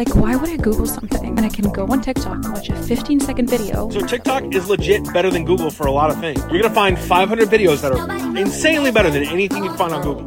Like, 0.00 0.16
why 0.16 0.34
would 0.34 0.48
I 0.48 0.56
Google 0.56 0.86
something 0.86 1.34
when 1.34 1.44
I 1.44 1.50
can 1.50 1.70
go 1.72 1.86
on 1.86 2.00
TikTok 2.00 2.32
and 2.32 2.54
watch 2.54 2.70
a 2.70 2.74
15 2.74 3.20
second 3.20 3.50
video? 3.50 3.90
So 3.90 4.00
TikTok 4.00 4.54
is 4.54 4.66
legit 4.70 5.04
better 5.12 5.30
than 5.30 5.44
Google 5.44 5.70
for 5.70 5.86
a 5.88 5.92
lot 5.92 6.10
of 6.10 6.18
things. 6.20 6.40
You're 6.50 6.62
gonna 6.62 6.74
find 6.74 6.98
500 6.98 7.50
videos 7.50 7.82
that 7.82 7.92
are 7.92 8.38
insanely 8.38 8.92
better 8.92 9.10
than 9.10 9.24
anything 9.24 9.62
you 9.62 9.76
find 9.76 9.92
on 9.92 10.02
Google. 10.02 10.26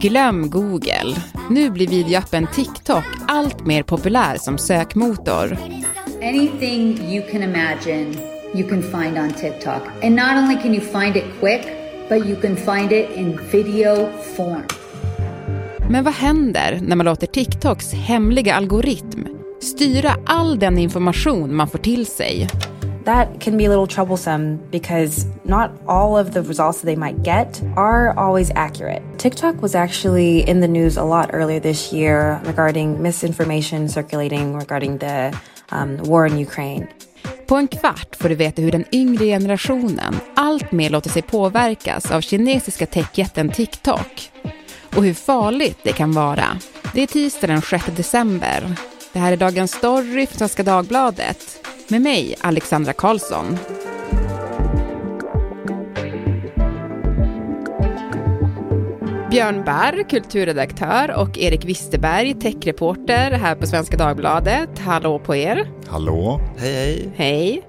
Glöm 0.00 0.48
Google. 0.50 1.14
Nu 1.50 1.70
blir 1.70 1.88
videoappen 1.88 2.46
TikTok 2.46 3.04
allt 3.28 3.66
mer 3.66 3.82
populär 3.82 4.36
som 4.38 4.58
sökmotor. 4.58 5.56
Anything 6.20 7.10
you 7.12 7.22
can 7.30 7.42
imagine, 7.42 8.16
you 8.54 8.68
can 8.68 8.82
find 8.82 9.18
on 9.18 9.32
TikTok. 9.32 9.82
And 10.02 10.16
not 10.16 10.36
only 10.36 10.56
can 10.62 10.74
you 10.74 10.80
find 10.80 11.16
it 11.16 11.24
quick, 11.40 11.62
but 12.08 12.26
you 12.26 12.36
can 12.36 12.56
find 12.56 12.92
it 12.92 13.10
in 13.16 13.38
video 13.52 14.10
form. 14.36 14.81
Men 15.92 16.04
vad 16.04 16.14
händer 16.14 16.80
när 16.82 16.96
man 16.96 17.06
låter 17.06 17.26
TikToks 17.26 17.92
hemliga 17.92 18.54
algoritm 18.54 19.26
styra 19.60 20.16
all 20.26 20.58
den 20.58 20.78
information 20.78 21.56
man 21.56 21.68
får 21.68 21.78
till 21.78 22.06
sig? 22.06 22.48
That 23.04 23.28
can 23.40 23.56
be 23.56 23.66
a 23.66 23.68
little 23.68 23.86
troublesome 23.86 24.58
because 24.70 25.26
not 25.42 25.70
all 25.86 26.26
of 26.26 26.32
the 26.32 26.40
results 26.40 26.80
that 26.80 26.86
they 26.86 26.96
might 26.96 27.24
get 27.24 27.62
are 27.76 28.12
always 28.16 28.50
accurate. 28.54 29.02
TikTok 29.18 29.62
was 29.62 29.74
actually 29.74 30.50
in 30.50 30.60
the 30.60 30.68
news 30.68 30.96
a 30.98 31.04
lot 31.04 31.30
earlier 31.32 31.60
this 31.60 31.92
year 31.92 32.38
regarding 32.46 33.02
misinformation 33.02 33.88
circulating 33.88 34.58
regarding 34.58 34.98
the 34.98 35.32
um, 35.72 35.96
war 36.04 36.26
in 36.26 36.38
Ukraine. 36.38 36.86
På 37.46 37.56
en 37.56 37.68
kvart 37.68 38.16
får 38.16 38.28
du 38.28 38.34
veta 38.34 38.62
hur 38.62 38.72
den 38.72 38.84
yngre 38.92 39.24
generationen 39.24 40.14
allt 40.36 40.72
mer 40.72 40.90
låter 40.90 41.10
sig 41.10 41.22
påverkas 41.22 42.10
av 42.10 42.20
kinesiska 42.20 42.86
techjätten 42.86 43.50
TikTok 43.50 44.30
och 44.96 45.04
hur 45.04 45.14
farligt 45.14 45.78
det 45.82 45.92
kan 45.92 46.12
vara. 46.12 46.44
Det 46.94 47.02
är 47.02 47.06
tisdag 47.06 47.46
den 47.46 47.62
6 47.62 47.84
december. 47.96 48.76
Det 49.12 49.18
här 49.18 49.32
är 49.32 49.36
Dagens 49.36 49.72
Story 49.72 50.26
för 50.26 50.36
Svenska 50.36 50.62
Dagbladet 50.62 51.66
med 51.88 52.02
mig, 52.02 52.34
Alexandra 52.40 52.92
Karlsson. 52.92 53.58
Björn 59.30 59.64
Barr, 59.64 60.08
kulturredaktör 60.08 61.14
och 61.16 61.38
Erik 61.38 61.64
Wisterberg, 61.64 62.34
techreporter 62.34 63.30
här 63.30 63.54
på 63.54 63.66
Svenska 63.66 63.96
Dagbladet. 63.96 64.78
Hallå 64.78 65.18
på 65.18 65.36
er! 65.36 65.70
Hallå! 65.88 66.40
Hej, 66.58 66.74
hej! 66.74 67.12
Hej! 67.16 67.62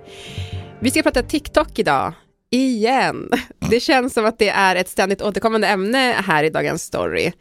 Vi 0.80 0.92
ska 0.92 1.04
prata 1.04 1.22
TikTok 1.22 1.80
idag. 1.80 2.14
Igen. 2.50 3.30
Det 3.70 3.80
känns 3.80 4.14
som 4.14 4.26
att 4.26 4.40
det 4.40 4.50
är 4.50 4.76
ett 4.76 4.90
ständigt 4.90 5.22
återkommande 5.22 5.68
ämne 5.68 5.98
här 6.26 6.44
i 6.44 6.50
Dagens 6.50 6.84
Story. 6.84 7.32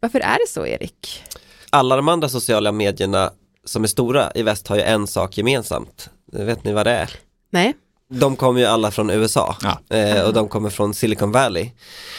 Varför 0.00 0.20
är 0.20 0.38
det 0.38 0.48
så, 0.48 0.66
Erik? 0.66 1.22
Alla 1.70 1.96
de 1.96 2.08
andra 2.08 2.28
sociala 2.28 2.72
medierna 2.72 3.30
som 3.64 3.84
är 3.84 3.88
stora 3.88 4.32
i 4.34 4.42
väst 4.42 4.68
har 4.68 4.76
ju 4.76 4.82
en 4.82 5.06
sak 5.06 5.38
gemensamt. 5.38 6.10
Vet 6.32 6.64
ni 6.64 6.72
vad 6.72 6.86
det 6.86 6.90
är? 6.92 7.10
Nej? 7.50 7.74
De 8.10 8.36
kommer 8.36 8.60
ju 8.60 8.66
alla 8.66 8.90
från 8.90 9.10
USA 9.10 9.56
Ja. 9.62 9.96
eh, 9.96 10.22
och 10.26 10.32
de 10.32 10.48
kommer 10.48 10.70
från 10.70 10.94
Silicon 10.94 11.32
Valley. 11.32 11.70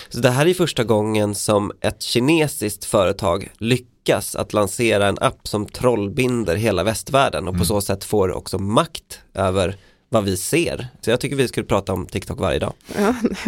Så 0.09 0.19
det 0.19 0.29
här 0.29 0.45
är 0.45 0.53
första 0.53 0.83
gången 0.83 1.35
som 1.35 1.71
ett 1.81 2.01
kinesiskt 2.01 2.85
företag 2.85 3.49
lyckas 3.57 4.35
att 4.35 4.53
lansera 4.53 5.07
en 5.07 5.17
app 5.21 5.47
som 5.47 5.65
trollbinder 5.65 6.55
hela 6.55 6.83
västvärlden 6.83 7.47
och 7.47 7.57
på 7.57 7.65
så 7.65 7.81
sätt 7.81 8.03
får 8.03 8.31
också 8.31 8.57
makt 8.59 9.19
över 9.33 9.75
vad 10.09 10.23
vi 10.23 10.37
ser. 10.37 10.87
Så 11.01 11.09
jag 11.09 11.19
tycker 11.19 11.35
vi 11.35 11.47
skulle 11.47 11.65
prata 11.65 11.93
om 11.93 12.05
TikTok 12.05 12.39
varje 12.39 12.59
dag. 12.59 12.73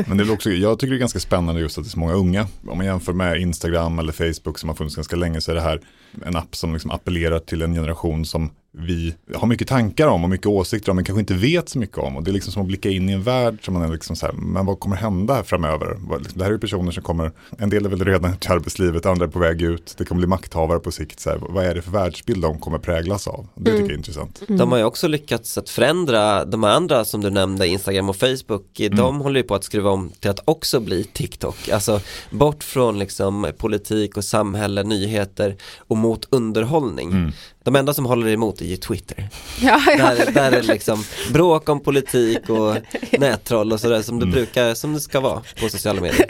Men 0.07 0.17
det 0.17 0.23
är 0.23 0.31
också, 0.31 0.49
jag 0.49 0.79
tycker 0.79 0.91
det 0.91 0.97
är 0.97 0.99
ganska 0.99 1.19
spännande 1.19 1.61
just 1.61 1.77
att 1.77 1.83
det 1.83 1.87
är 1.87 1.91
så 1.91 1.99
många 1.99 2.13
unga. 2.13 2.47
Om 2.67 2.77
man 2.77 2.85
jämför 2.85 3.13
med 3.13 3.41
Instagram 3.41 3.99
eller 3.99 4.13
Facebook 4.13 4.59
som 4.59 4.69
har 4.69 4.75
funnits 4.75 4.95
ganska 4.95 5.15
länge 5.15 5.41
så 5.41 5.51
är 5.51 5.55
det 5.55 5.61
här 5.61 5.81
en 6.25 6.35
app 6.35 6.55
som 6.55 6.73
liksom 6.73 6.91
appellerar 6.91 7.39
till 7.39 7.61
en 7.61 7.73
generation 7.73 8.25
som 8.25 8.51
vi 8.73 9.15
har 9.35 9.47
mycket 9.47 9.67
tankar 9.67 10.07
om 10.07 10.23
och 10.23 10.29
mycket 10.29 10.47
åsikter 10.47 10.91
om 10.91 10.95
men 10.95 11.05
kanske 11.05 11.19
inte 11.19 11.33
vet 11.33 11.69
så 11.69 11.79
mycket 11.79 11.97
om. 11.97 12.17
Och 12.17 12.23
det 12.23 12.31
är 12.31 12.33
liksom 12.33 12.53
som 12.53 12.61
att 12.61 12.67
blicka 12.67 12.89
in 12.89 13.09
i 13.09 13.13
en 13.13 13.23
värld 13.23 13.65
som 13.65 13.73
man 13.73 13.83
är 13.83 13.93
liksom 13.93 14.15
så 14.15 14.25
här, 14.25 14.33
men 14.33 14.65
vad 14.65 14.79
kommer 14.79 14.95
hända 14.95 15.33
här 15.33 15.43
framöver? 15.43 15.97
Liksom, 16.19 16.37
Det 16.37 16.43
här 16.43 16.51
är 16.51 16.53
ju 16.53 16.59
personer 16.59 16.91
som 16.91 17.03
kommer, 17.03 17.31
en 17.57 17.69
del 17.69 17.85
är 17.85 17.89
väl 17.89 18.05
redan 18.05 18.31
i 18.31 18.47
arbetslivet, 18.49 19.05
andra 19.05 19.25
är 19.25 19.29
på 19.29 19.39
väg 19.39 19.61
ut. 19.61 19.95
Det 19.97 20.05
kommer 20.05 20.19
bli 20.19 20.27
makthavare 20.27 20.79
på 20.79 20.91
sikt. 20.91 21.19
Så 21.19 21.29
här, 21.29 21.39
vad 21.41 21.65
är 21.65 21.75
det 21.75 21.81
för 21.81 21.91
världsbild 21.91 22.41
de 22.41 22.59
kommer 22.59 22.77
präglas 22.77 23.27
av? 23.27 23.47
Det 23.55 23.71
tycker 23.71 23.83
jag 23.83 23.91
är 23.91 23.97
intressant. 23.97 24.41
De 24.47 24.71
har 24.71 24.77
ju 24.77 24.83
också 24.83 25.07
lyckats 25.07 25.57
att 25.57 25.69
förändra 25.69 26.45
de 26.45 26.63
andra 26.63 27.05
som 27.05 27.21
du 27.21 27.29
nämnde, 27.29 27.67
Instagram 27.67 28.09
och 28.09 28.15
Facebook, 28.15 28.81
de 28.91 29.21
håller 29.21 29.39
ju 29.39 29.43
på 29.43 29.55
att 29.55 29.63
skruva 29.63 29.89
om 29.89 30.11
till 30.19 30.29
att 30.29 30.39
också 30.45 30.79
bli 30.79 31.03
TikTok. 31.03 31.69
Alltså 31.69 32.01
bort 32.29 32.63
från 32.63 32.99
liksom 32.99 33.47
politik 33.57 34.17
och 34.17 34.23
samhälle, 34.23 34.83
nyheter 34.83 35.55
och 35.77 35.97
mot 35.97 36.27
underhållning. 36.29 37.33
De 37.63 37.75
enda 37.75 37.93
som 37.93 38.05
håller 38.05 38.27
emot 38.27 38.61
är 38.61 38.65
ju 38.65 38.77
Twitter. 38.77 39.29
Ja, 39.61 39.81
Där, 39.97 40.31
där 40.31 40.51
är 40.51 40.61
det 40.61 40.67
liksom 40.67 41.03
bråk 41.33 41.69
om 41.69 41.79
politik 41.79 42.49
och 42.49 42.75
nättroll 43.19 43.73
och 43.73 43.79
sådär 43.79 44.01
som 44.01 44.19
det 44.19 44.25
brukar, 44.25 44.73
som 44.73 44.93
det 44.93 44.99
ska 44.99 45.19
vara 45.19 45.41
på 45.61 45.69
sociala 45.69 46.01
medier. 46.01 46.25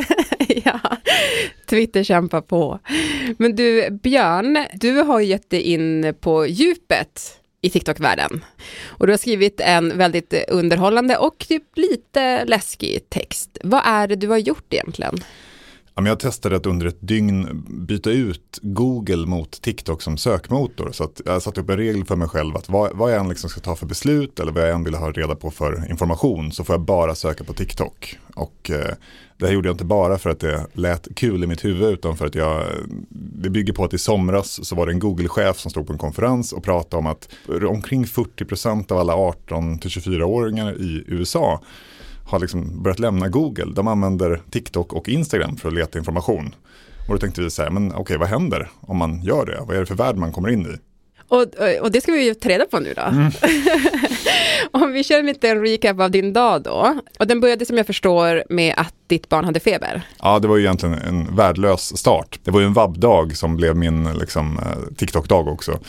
ja. 0.65 0.79
Twitter 1.69 2.03
kämpar 2.03 2.41
på. 2.41 2.79
Men 3.37 3.55
du, 3.55 3.89
Björn, 3.91 4.65
du 4.73 4.91
har 5.01 5.19
ju 5.19 5.25
gett 5.25 5.49
dig 5.49 5.61
in 5.61 6.13
på 6.21 6.47
djupet 6.47 7.37
i 7.61 7.69
TikTok-världen. 7.69 8.45
Och 8.85 9.07
du 9.07 9.13
har 9.13 9.17
skrivit 9.17 9.59
en 9.59 9.97
väldigt 9.97 10.33
underhållande 10.47 11.17
och 11.17 11.37
typ 11.37 11.63
lite 11.75 12.45
läskig 12.45 13.09
text. 13.09 13.57
Vad 13.63 13.81
är 13.85 14.07
det 14.07 14.15
du 14.15 14.27
har 14.27 14.37
gjort 14.37 14.73
egentligen? 14.73 15.23
Men 16.01 16.09
jag 16.09 16.19
testade 16.19 16.55
att 16.55 16.65
under 16.65 16.85
ett 16.85 16.97
dygn 16.99 17.65
byta 17.87 18.11
ut 18.11 18.59
Google 18.61 19.25
mot 19.25 19.61
TikTok 19.61 20.01
som 20.01 20.17
sökmotor. 20.17 20.91
Så 20.91 21.03
att 21.03 21.21
jag 21.25 21.41
satte 21.41 21.61
upp 21.61 21.69
en 21.69 21.77
regel 21.77 22.05
för 22.05 22.15
mig 22.15 22.27
själv 22.27 22.57
att 22.57 22.69
vad, 22.69 22.97
vad 22.97 23.13
jag 23.13 23.19
än 23.19 23.29
liksom 23.29 23.49
ska 23.49 23.61
ta 23.61 23.75
för 23.75 23.85
beslut 23.85 24.39
eller 24.39 24.51
vad 24.51 24.63
jag 24.63 24.69
än 24.69 24.83
vill 24.83 24.95
ha 24.95 25.11
reda 25.11 25.35
på 25.35 25.51
för 25.51 25.89
information 25.89 26.51
så 26.51 26.63
får 26.63 26.73
jag 26.73 26.81
bara 26.81 27.15
söka 27.15 27.43
på 27.43 27.53
TikTok. 27.53 28.19
Och 28.35 28.71
eh, 28.71 28.95
det 29.37 29.45
här 29.45 29.53
gjorde 29.53 29.67
jag 29.67 29.73
inte 29.73 29.85
bara 29.85 30.17
för 30.17 30.29
att 30.29 30.39
det 30.39 30.67
lät 30.73 31.15
kul 31.15 31.43
i 31.43 31.47
mitt 31.47 31.65
huvud 31.65 31.93
utan 31.93 32.17
för 32.17 32.25
att 32.25 32.35
jag, 32.35 32.65
det 33.09 33.49
bygger 33.49 33.73
på 33.73 33.83
att 33.83 33.93
i 33.93 33.97
somras 33.97 34.67
så 34.67 34.75
var 34.75 34.85
det 34.85 34.91
en 34.91 34.99
Google-chef 34.99 35.59
som 35.59 35.71
stod 35.71 35.87
på 35.87 35.93
en 35.93 35.99
konferens 35.99 36.53
och 36.53 36.63
pratade 36.63 36.99
om 36.99 37.05
att 37.05 37.29
omkring 37.69 38.05
40% 38.05 38.91
av 38.91 38.97
alla 38.97 39.13
18-24-åringar 39.13 40.81
i 40.81 41.03
USA 41.07 41.61
har 42.31 42.39
liksom 42.39 42.83
börjat 42.83 42.99
lämna 42.99 43.29
Google. 43.29 43.73
De 43.75 43.87
använder 43.87 44.41
TikTok 44.51 44.93
och 44.93 45.09
Instagram 45.09 45.57
för 45.57 45.67
att 45.67 45.75
leta 45.75 45.99
information. 45.99 46.55
Och 47.07 47.13
då 47.13 47.17
tänkte 47.17 47.41
vi 47.41 47.49
så 47.49 47.63
här, 47.63 47.69
men 47.69 47.95
okej, 47.95 48.17
vad 48.17 48.27
händer 48.27 48.69
om 48.81 48.97
man 48.97 49.21
gör 49.23 49.45
det? 49.45 49.57
Vad 49.67 49.75
är 49.75 49.79
det 49.79 49.85
för 49.85 49.95
värld 49.95 50.15
man 50.15 50.31
kommer 50.31 50.49
in 50.49 50.61
i? 50.61 50.77
Och, 51.27 51.45
och 51.81 51.91
det 51.91 52.01
ska 52.01 52.11
vi 52.11 52.25
ju 52.25 52.33
ta 52.33 52.49
reda 52.49 52.65
på 52.65 52.79
nu 52.79 52.93
då. 52.93 53.01
Om 54.79 54.91
vi 54.93 55.03
kör 55.03 55.19
en 55.19 55.25
liten 55.25 55.61
recap 55.61 55.99
av 55.99 56.11
din 56.11 56.33
dag 56.33 56.63
då. 56.63 56.99
Och 57.19 57.27
den 57.27 57.39
började 57.39 57.65
som 57.65 57.77
jag 57.77 57.87
förstår 57.87 58.43
med 58.49 58.73
att 58.77 58.93
ditt 59.07 59.29
barn 59.29 59.45
hade 59.45 59.59
feber. 59.59 60.01
Ja, 60.19 60.39
det 60.39 60.47
var 60.47 60.57
ju 60.57 60.63
egentligen 60.63 60.95
en 60.95 61.35
värdelös 61.35 61.97
start. 61.97 62.39
Det 62.43 62.51
var 62.51 62.59
ju 62.59 62.65
en 62.65 62.73
vabbdag 62.73 63.37
som 63.37 63.55
blev 63.55 63.75
min 63.75 64.13
liksom, 64.13 64.57
eh, 64.57 64.95
TikTok-dag 64.97 65.47
också. 65.47 65.79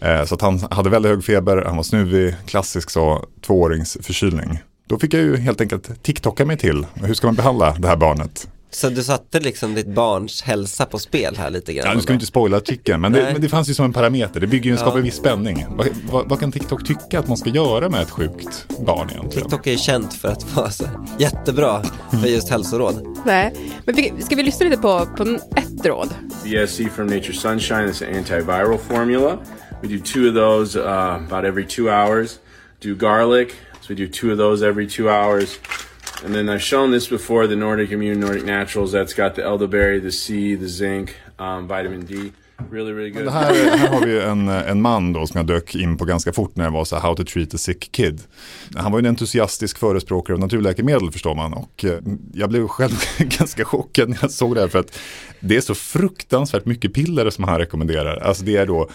Eh, 0.00 0.24
så 0.24 0.34
att 0.34 0.40
han 0.40 0.58
hade 0.70 0.90
väldigt 0.90 1.10
hög 1.10 1.24
feber, 1.24 1.62
han 1.66 1.76
var 1.76 1.82
snuvig, 1.82 2.34
klassisk 2.46 2.90
så, 2.90 3.24
tvååringsförkylning. 3.46 4.58
Då 4.90 4.98
fick 4.98 5.14
jag 5.14 5.22
ju 5.22 5.36
helt 5.36 5.60
enkelt 5.60 6.02
TikToka 6.02 6.44
mig 6.44 6.56
till. 6.56 6.86
Hur 6.94 7.14
ska 7.14 7.26
man 7.26 7.34
behandla 7.34 7.76
det 7.78 7.88
här 7.88 7.96
barnet? 7.96 8.48
Så 8.70 8.88
du 8.88 9.02
satte 9.02 9.40
liksom 9.40 9.74
ditt 9.74 9.86
barns 9.86 10.42
hälsa 10.42 10.86
på 10.86 10.98
spel 10.98 11.36
här 11.36 11.50
lite 11.50 11.72
grann? 11.72 11.86
Ja, 11.86 11.94
nu 11.94 12.00
ska 12.00 12.12
vi 12.12 12.14
inte 12.14 12.26
spoila 12.26 12.56
artikeln, 12.56 13.00
men 13.00 13.12
det, 13.12 13.30
men 13.32 13.40
det 13.40 13.48
fanns 13.48 13.70
ju 13.70 13.74
som 13.74 13.84
en 13.84 13.92
parameter. 13.92 14.40
Det 14.40 14.46
bygger 14.46 14.70
ju, 14.70 14.76
skapar 14.76 14.98
en 14.98 15.04
viss 15.04 15.16
spänning. 15.16 15.66
Vad, 15.68 15.88
vad, 16.10 16.28
vad 16.28 16.40
kan 16.40 16.52
TikTok 16.52 16.86
tycka 16.86 17.18
att 17.18 17.28
man 17.28 17.36
ska 17.36 17.50
göra 17.50 17.88
med 17.88 18.02
ett 18.02 18.10
sjukt 18.10 18.66
barn 18.86 19.10
egentligen? 19.10 19.48
TikTok 19.48 19.66
är 19.66 19.70
ju 19.70 19.78
känt 19.78 20.14
för 20.14 20.28
att 20.28 20.56
vara 20.56 20.70
så 20.70 20.84
jättebra 21.18 21.82
för 22.10 22.28
just 22.28 22.48
hälsoråd. 22.48 23.18
Nej, 23.26 23.54
men 23.84 23.94
vi, 23.94 24.12
ska 24.22 24.36
vi 24.36 24.42
lyssna 24.42 24.66
lite 24.66 24.82
på, 24.82 25.06
på 25.16 25.22
ett 25.56 25.86
råd? 25.86 26.08
BSC 26.44 26.80
from 26.96 27.06
Nature 27.06 27.32
Sunshine 27.32 27.88
is 27.88 28.02
an 28.02 28.08
antiviral 28.14 28.78
formula. 28.78 29.38
We 29.82 29.88
do 29.88 29.98
two 30.04 30.28
of 30.28 30.34
those 30.34 30.80
uh, 30.80 30.86
about 31.28 31.44
every 31.44 31.66
two 31.66 31.88
hours. 31.88 32.38
Do 32.82 32.94
garlic, 32.94 33.48
so 33.80 33.88
we 33.88 33.94
do 33.94 34.08
two 34.08 34.32
of 34.32 34.38
those 34.38 34.62
every 34.62 34.86
two 34.86 35.08
hours. 35.08 35.58
And 36.24 36.34
then 36.34 36.48
I've 36.48 36.62
shown 36.62 36.90
this 36.90 37.08
before 37.08 37.46
the 37.46 37.56
Nordic 37.56 37.92
Immune, 37.92 38.20
Nordic 38.20 38.44
Naturals. 38.44 38.92
That's 38.92 39.14
got 39.14 39.34
the 39.34 39.42
elderberry, 39.42 40.00
the 40.00 40.12
C, 40.12 40.54
the 40.54 40.68
zinc, 40.68 41.16
um, 41.38 41.66
vitamin 41.66 42.04
D. 42.04 42.32
Really, 42.70 42.92
really 42.92 43.10
good. 43.10 43.24
Det 43.24 43.30
här, 43.30 43.76
här 43.76 43.88
har 43.88 44.06
vi 44.06 44.20
en, 44.20 44.48
en 44.48 44.82
man 44.82 45.12
då 45.12 45.26
som 45.26 45.38
jag 45.38 45.46
dök 45.46 45.74
in 45.74 45.96
på 45.96 46.04
ganska 46.04 46.32
fort 46.32 46.56
när 46.56 46.64
jag 46.64 46.70
var 46.70 46.84
så 46.84 46.96
här, 46.96 47.02
how 47.02 47.14
to 47.14 47.24
treat 47.24 47.54
a 47.54 47.58
sick 47.58 47.92
kid. 47.92 48.22
Han 48.74 48.92
var 48.92 48.98
ju 48.98 49.02
en 49.02 49.06
entusiastisk 49.06 49.78
förespråkare 49.78 50.34
av 50.34 50.40
naturläkemedel 50.40 51.10
förstår 51.10 51.34
man 51.34 51.52
och 51.52 51.84
eh, 51.84 51.98
jag 52.32 52.50
blev 52.50 52.68
själv 52.68 53.02
ganska 53.18 53.64
chockad 53.64 54.08
när 54.08 54.18
jag 54.20 54.30
såg 54.30 54.54
det 54.54 54.60
här 54.60 54.68
för 54.68 54.78
att 54.78 54.98
det 55.40 55.56
är 55.56 55.60
så 55.60 55.74
fruktansvärt 55.74 56.64
mycket 56.64 56.94
piller 56.94 57.30
som 57.30 57.44
han 57.44 57.58
rekommenderar. 57.58 58.16
Alltså 58.16 58.44
det 58.44 58.56
är 58.56 58.66
då 58.66 58.88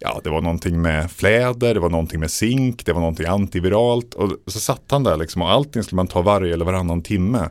ja, 0.00 0.20
det 0.24 0.30
var 0.30 0.40
någonting 0.40 0.82
med 0.82 1.10
fläder, 1.10 1.74
det 1.74 1.80
var 1.80 1.90
någonting 1.90 2.20
med 2.20 2.30
zink, 2.30 2.86
det 2.86 2.92
var 2.92 3.00
någonting 3.00 3.26
antiviralt. 3.26 4.14
Och 4.14 4.30
så 4.46 4.60
satt 4.60 4.84
han 4.90 5.04
där 5.04 5.16
liksom 5.16 5.42
och 5.42 5.50
allting 5.50 5.82
skulle 5.82 5.96
man 5.96 6.06
ta 6.06 6.22
varje 6.22 6.54
eller 6.54 6.64
varannan 6.64 7.02
timme. 7.02 7.48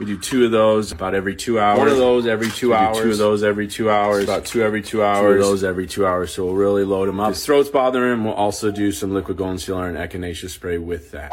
We 0.00 0.06
do 0.06 0.16
two 0.22 0.46
of 0.46 0.52
those 0.52 0.94
about 0.94 1.14
every 1.14 1.36
two 1.36 1.58
hours. 1.58 1.78
One 1.78 1.90
of 1.90 1.98
those 1.98 2.32
every 2.32 2.50
two 2.50 2.72
hours. 2.74 2.98
Two 2.98 3.10
of 3.10 3.18
those 3.18 3.48
every 3.48 3.68
two 3.68 3.90
hours. 3.90 4.28
About 4.28 4.44
two 4.44 4.62
every 4.62 4.82
two 4.82 5.02
hours. 5.02 5.36
Two 5.36 5.40
of 5.40 5.50
those 5.50 5.68
every 5.68 5.86
two 5.86 6.06
hours. 6.06 6.30
So 6.30 6.42
we'll 6.44 6.68
really 6.68 6.84
load 6.84 7.08
him 7.08 7.20
up. 7.20 7.30
If 7.30 7.36
his 7.36 7.46
throat's 7.46 7.72
bothering 7.72 8.12
him, 8.12 8.24
we'll 8.24 8.46
also 8.46 8.70
do 8.70 8.92
some 8.92 9.14
liquid 9.14 9.36
golden 9.38 9.58
sealer 9.58 9.88
and 9.88 9.98
echinacea 9.98 10.48
spray 10.48 10.78
with 10.78 11.10
that. 11.10 11.32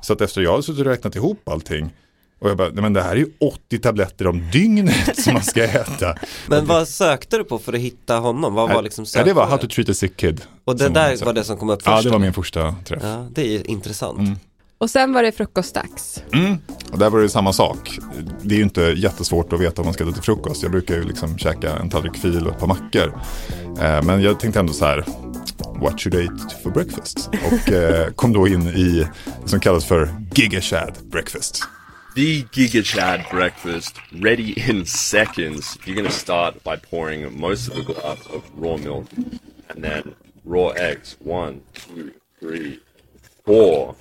Så 0.00 0.12
att 0.12 0.20
efter 0.20 0.40
jag 0.40 0.50
hade 0.50 0.62
suttit 0.62 0.80
och 0.80 0.86
räknat 0.86 1.16
ihop 1.16 1.48
allting 1.48 1.90
och 2.38 2.50
jag 2.50 2.56
bara, 2.56 2.68
nej 2.68 2.82
men 2.82 2.92
det 2.92 3.02
här 3.02 3.10
är 3.10 3.16
ju 3.16 3.26
80 3.40 3.78
tabletter 3.78 4.26
om 4.26 4.50
dygnet 4.52 5.20
som 5.22 5.34
man 5.34 5.42
ska 5.42 5.64
äta. 5.64 6.14
Men 6.46 6.66
vad 6.66 6.88
sökte 6.88 7.38
du 7.38 7.44
på 7.44 7.58
för 7.58 7.72
att 7.72 7.80
hitta 7.80 8.16
honom? 8.16 8.54
Vad 8.54 8.68
var 8.68 8.82
liksom 8.82 9.06
ja, 9.14 9.24
det 9.24 9.32
var 9.32 9.46
How 9.46 9.58
to 9.58 9.66
treat 9.66 9.88
a 9.88 9.94
sick 9.94 10.16
kid. 10.16 10.42
Och 10.64 10.76
det 10.76 10.88
där 10.88 11.24
var 11.24 11.32
det 11.32 11.44
som 11.44 11.56
kom 11.56 11.70
upp 11.70 11.82
först? 11.82 11.96
Ja, 11.96 12.02
det 12.02 12.10
var 12.10 12.18
min 12.18 12.32
första 12.32 12.74
träff. 12.84 13.02
Ja, 13.02 13.26
det 13.30 13.42
är 13.42 13.48
ju 13.48 13.62
intressant. 13.62 14.18
Mm. 14.18 14.36
Och 14.78 14.90
sen 14.90 15.12
var 15.12 15.22
det 15.22 15.32
frukostdags. 15.32 16.22
Mm. 16.32 16.58
Och 16.92 16.98
där 16.98 17.10
var 17.10 17.20
det 17.20 17.28
samma 17.28 17.52
sak. 17.52 17.98
Det 18.42 18.54
är 18.54 18.58
ju 18.58 18.64
inte 18.64 18.80
jättesvårt 18.80 19.52
att 19.52 19.60
veta 19.60 19.74
vad 19.76 19.84
man 19.84 19.94
ska 19.94 20.04
äta 20.04 20.12
till 20.12 20.22
frukost. 20.22 20.62
Jag 20.62 20.72
brukar 20.72 20.94
ju 20.94 21.02
liksom 21.02 21.38
käka 21.38 21.76
en 21.76 21.90
tallrik 21.90 22.16
fil 22.16 22.46
och 22.46 22.52
ett 22.52 22.60
par 22.60 22.66
mackor. 22.66 23.20
Eh, 23.80 24.02
men 24.02 24.22
jag 24.22 24.40
tänkte 24.40 24.60
ändå 24.60 24.72
så 24.72 24.84
här, 24.84 25.04
what 25.80 26.00
should 26.00 26.14
I 26.14 26.24
eat 26.24 26.62
for 26.62 26.70
breakfast? 26.70 27.28
Och 27.28 27.72
eh, 27.72 28.10
kom 28.10 28.32
då 28.32 28.48
in 28.48 28.68
i 28.68 29.06
det 29.42 29.48
som 29.48 29.60
kallas 29.60 29.84
för 29.84 30.14
Giga 30.34 30.60
Shad 30.60 30.94
breakfast. 31.10 31.68
The 32.16 32.44
Giga 32.44 32.82
Chad 32.82 33.26
breakfast, 33.28 34.00
ready 34.10 34.58
in 34.58 34.86
seconds. 34.86 35.76
You're 35.84 35.96
going 35.96 36.08
to 36.08 36.10
start 36.10 36.64
by 36.64 36.76
pouring 36.76 37.38
most 37.38 37.68
of 37.68 37.76
a 37.76 37.82
glass 37.82 38.26
of 38.28 38.50
raw 38.54 38.78
milk 38.78 39.04
and 39.68 39.84
then 39.84 40.14
raw 40.42 40.68
eggs. 40.68 41.16
One, 41.18 41.60
two, 41.74 42.14
three, 42.40 42.80
four 43.44 43.96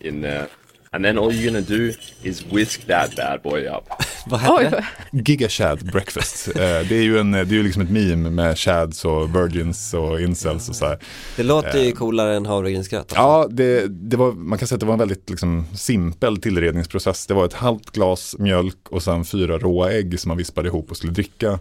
in 0.00 0.20
there. 0.20 0.50
And 0.92 1.04
then 1.04 1.16
all 1.16 1.32
you're 1.32 1.52
gonna 1.52 1.62
do 1.62 1.94
is 2.24 2.44
whisk 2.44 2.86
that 2.86 3.14
bad 3.14 3.40
boy 3.40 3.66
up. 3.66 4.02
Vad 4.30 4.40
heter 4.40 4.86
det? 5.10 5.30
Giga 5.30 5.48
Chad 5.48 5.92
Breakfast. 5.92 6.48
Eh, 6.48 6.54
det 6.60 6.92
är 6.92 7.02
ju 7.02 7.18
en, 7.18 7.30
det 7.30 7.38
är 7.38 7.44
ju 7.44 7.62
liksom 7.62 7.82
ett 7.82 7.90
meme 7.90 8.30
med 8.30 8.58
chads 8.58 9.04
och 9.04 9.36
virgins 9.36 9.94
och 9.94 10.20
incels 10.20 10.68
och 10.68 10.76
så 10.76 10.86
här. 10.86 10.98
Det 11.36 11.42
låter 11.42 11.78
ju 11.78 11.88
eh, 11.88 11.94
coolare 11.94 12.36
än 12.36 12.46
havregrynsgröt. 12.46 13.12
Ja, 13.14 13.48
det, 13.50 13.86
det 13.86 14.16
var, 14.16 14.32
man 14.32 14.58
kan 14.58 14.68
säga 14.68 14.76
att 14.76 14.80
det 14.80 14.86
var 14.86 14.92
en 14.92 14.98
väldigt 14.98 15.30
liksom, 15.30 15.66
simpel 15.74 16.36
tillredningsprocess. 16.36 17.26
Det 17.26 17.34
var 17.34 17.44
ett 17.44 17.52
halvt 17.52 17.90
glas 17.90 18.36
mjölk 18.38 18.88
och 18.88 19.02
sen 19.02 19.24
fyra 19.24 19.58
råa 19.58 19.92
ägg 19.92 20.20
som 20.20 20.28
man 20.28 20.38
vispade 20.38 20.68
ihop 20.68 20.90
och 20.90 20.96
skulle 20.96 21.12
dricka 21.12 21.58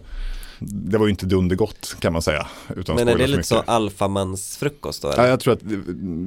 det 0.60 0.98
var 0.98 1.06
ju 1.06 1.10
inte 1.10 1.26
dundergott 1.26 1.96
kan 2.00 2.14
man 2.14 2.22
säga. 2.22 2.48
Utan 2.76 2.96
Men 2.96 3.08
är 3.08 3.18
det 3.18 3.28
lite 3.28 3.44
så 3.44 3.60
alfamansfrukost 3.60 5.02
då? 5.02 5.12
Eller? 5.12 5.24
Ja, 5.24 5.30
jag 5.30 5.40
tror 5.40 5.54
att 5.54 5.60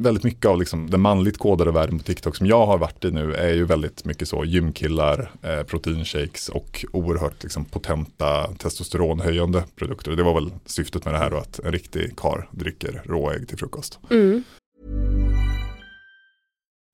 väldigt 0.02 0.24
mycket 0.24 0.46
av 0.46 0.58
liksom 0.58 0.90
den 0.90 1.00
manligt 1.00 1.38
kodade 1.38 1.70
världen 1.70 1.98
på 1.98 2.04
TikTok 2.04 2.36
som 2.36 2.46
jag 2.46 2.66
har 2.66 2.78
varit 2.78 3.04
i 3.04 3.10
nu 3.10 3.34
är 3.34 3.54
ju 3.54 3.64
väldigt 3.64 4.04
mycket 4.04 4.28
så 4.28 4.44
gymkillar, 4.44 5.30
eh, 5.42 5.62
proteinshakes 5.62 6.48
och 6.48 6.84
oerhört 6.92 7.42
liksom, 7.42 7.64
potenta 7.64 8.54
testosteronhöjande 8.58 9.64
produkter. 9.76 10.12
Det 10.12 10.22
var 10.22 10.34
väl 10.34 10.50
syftet 10.66 11.04
med 11.04 11.14
det 11.14 11.18
här 11.18 11.30
då 11.30 11.36
att 11.36 11.58
en 11.58 11.72
riktig 11.72 12.16
kar 12.16 12.48
dricker 12.50 13.02
råägg 13.04 13.48
till 13.48 13.58
frukost. 13.58 13.98
Mm. 14.10 14.44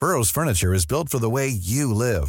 Burrows 0.01 0.33
furniture 0.33 0.77
is 0.77 0.87
built 0.87 1.11
for 1.11 1.19
the 1.19 1.31
way 1.31 1.49
you 1.49 1.93
live. 1.95 2.29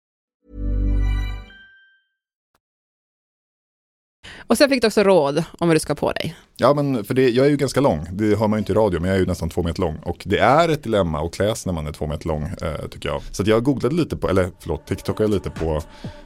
Och 4.47 4.57
sen 4.57 4.69
fick 4.69 4.81
du 4.81 4.87
också 4.87 5.03
råd 5.03 5.43
om 5.57 5.67
vad 5.67 5.75
du 5.75 5.79
ska 5.79 5.95
på 5.95 6.11
dig. 6.11 6.35
Ja, 6.57 6.73
men 6.73 7.03
för 7.05 7.13
det, 7.13 7.29
jag 7.29 7.45
är 7.45 7.49
ju 7.49 7.57
ganska 7.57 7.81
lång. 7.81 8.05
Det 8.11 8.39
hör 8.39 8.47
man 8.47 8.57
ju 8.57 8.59
inte 8.59 8.71
i 8.71 8.75
radio, 8.75 8.99
men 8.99 9.09
jag 9.09 9.15
är 9.15 9.19
ju 9.19 9.25
nästan 9.25 9.49
två 9.49 9.63
meter 9.63 9.81
lång. 9.81 9.97
Och 10.03 10.23
det 10.25 10.37
är 10.37 10.69
ett 10.69 10.83
dilemma 10.83 11.25
att 11.25 11.33
klä 11.33 11.55
sig 11.55 11.69
när 11.69 11.73
man 11.73 11.87
är 11.87 11.91
två 11.91 12.07
meter 12.07 12.27
lång, 12.27 12.43
eh, 12.43 12.87
tycker 12.91 13.09
jag. 13.09 13.21
Så 13.31 13.43
jag 13.45 13.63
googlade 13.63 13.95
lite 13.95 14.17
på, 14.17 14.29
eller 14.29 14.49
förlåt, 14.59 14.87
TikTokade 14.87 15.29
lite 15.29 15.49
på 15.49 15.81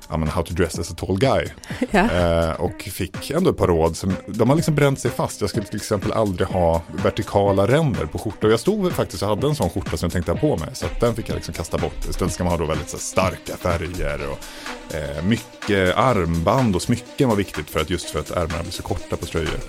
ja, 0.10 0.18
men 0.18 0.30
how 0.30 0.44
to 0.44 0.54
dress 0.54 0.80
as 0.80 0.92
a 0.92 0.96
tall 0.98 1.20
guy. 1.20 1.48
Ja. 1.92 2.12
Eh, 2.12 2.62
och 2.62 2.82
fick 2.82 3.32
ändå 3.32 3.50
ett 3.50 3.58
par 3.58 3.68
råd. 3.68 3.98
Som, 3.98 4.14
de 4.28 4.50
har 4.50 4.56
liksom 4.56 4.76
bränt 4.76 5.00
sig 5.00 5.12
fast. 5.12 5.42
Jag 5.42 5.50
skulle 5.50 5.66
till 5.66 5.76
exempel 5.76 6.12
aldrig 6.12 6.48
ha 6.48 6.82
vertikala 7.04 7.68
ränder 7.68 8.06
på 8.06 8.18
skjortor. 8.18 8.52
Jag 8.52 8.60
stod 8.60 8.94
faktiskt 8.94 9.24
och 9.24 9.30
hade 9.30 9.48
en 9.48 9.56
sån 9.56 9.70
skjorta 9.70 9.98
som 9.98 10.08
jag 10.08 10.14
tänkte 10.14 10.32
ha 10.32 10.40
på 10.40 10.58
mig. 10.58 10.70
Så 10.74 10.86
den 11.00 11.16
fick 11.16 11.30
jag 11.30 11.36
liksom 11.36 11.54
kasta 11.54 11.78
bort. 11.78 12.06
Istället 12.10 12.34
ska 12.34 12.44
man 12.44 12.52
ha 12.52 12.58
då 12.58 12.66
väldigt 12.66 12.90
så, 12.90 12.98
starka 12.98 13.58
färger 13.58 14.20
och 14.30 14.96
eh, 14.96 15.24
mycket 15.24 15.55
armband 15.96 16.76
och 16.76 16.82
smycken 16.82 17.30
var 17.30 17.36
viktigt 17.36 17.70
för 17.70 17.80
att 17.80 17.90
just 17.90 18.10
för 18.10 18.20
att 18.20 18.32
ärmarna 18.32 18.64
blir 18.64 18.72
så 18.72 18.84
korta 18.84 19.16
på 19.16 19.26
tröjor. 19.26 19.60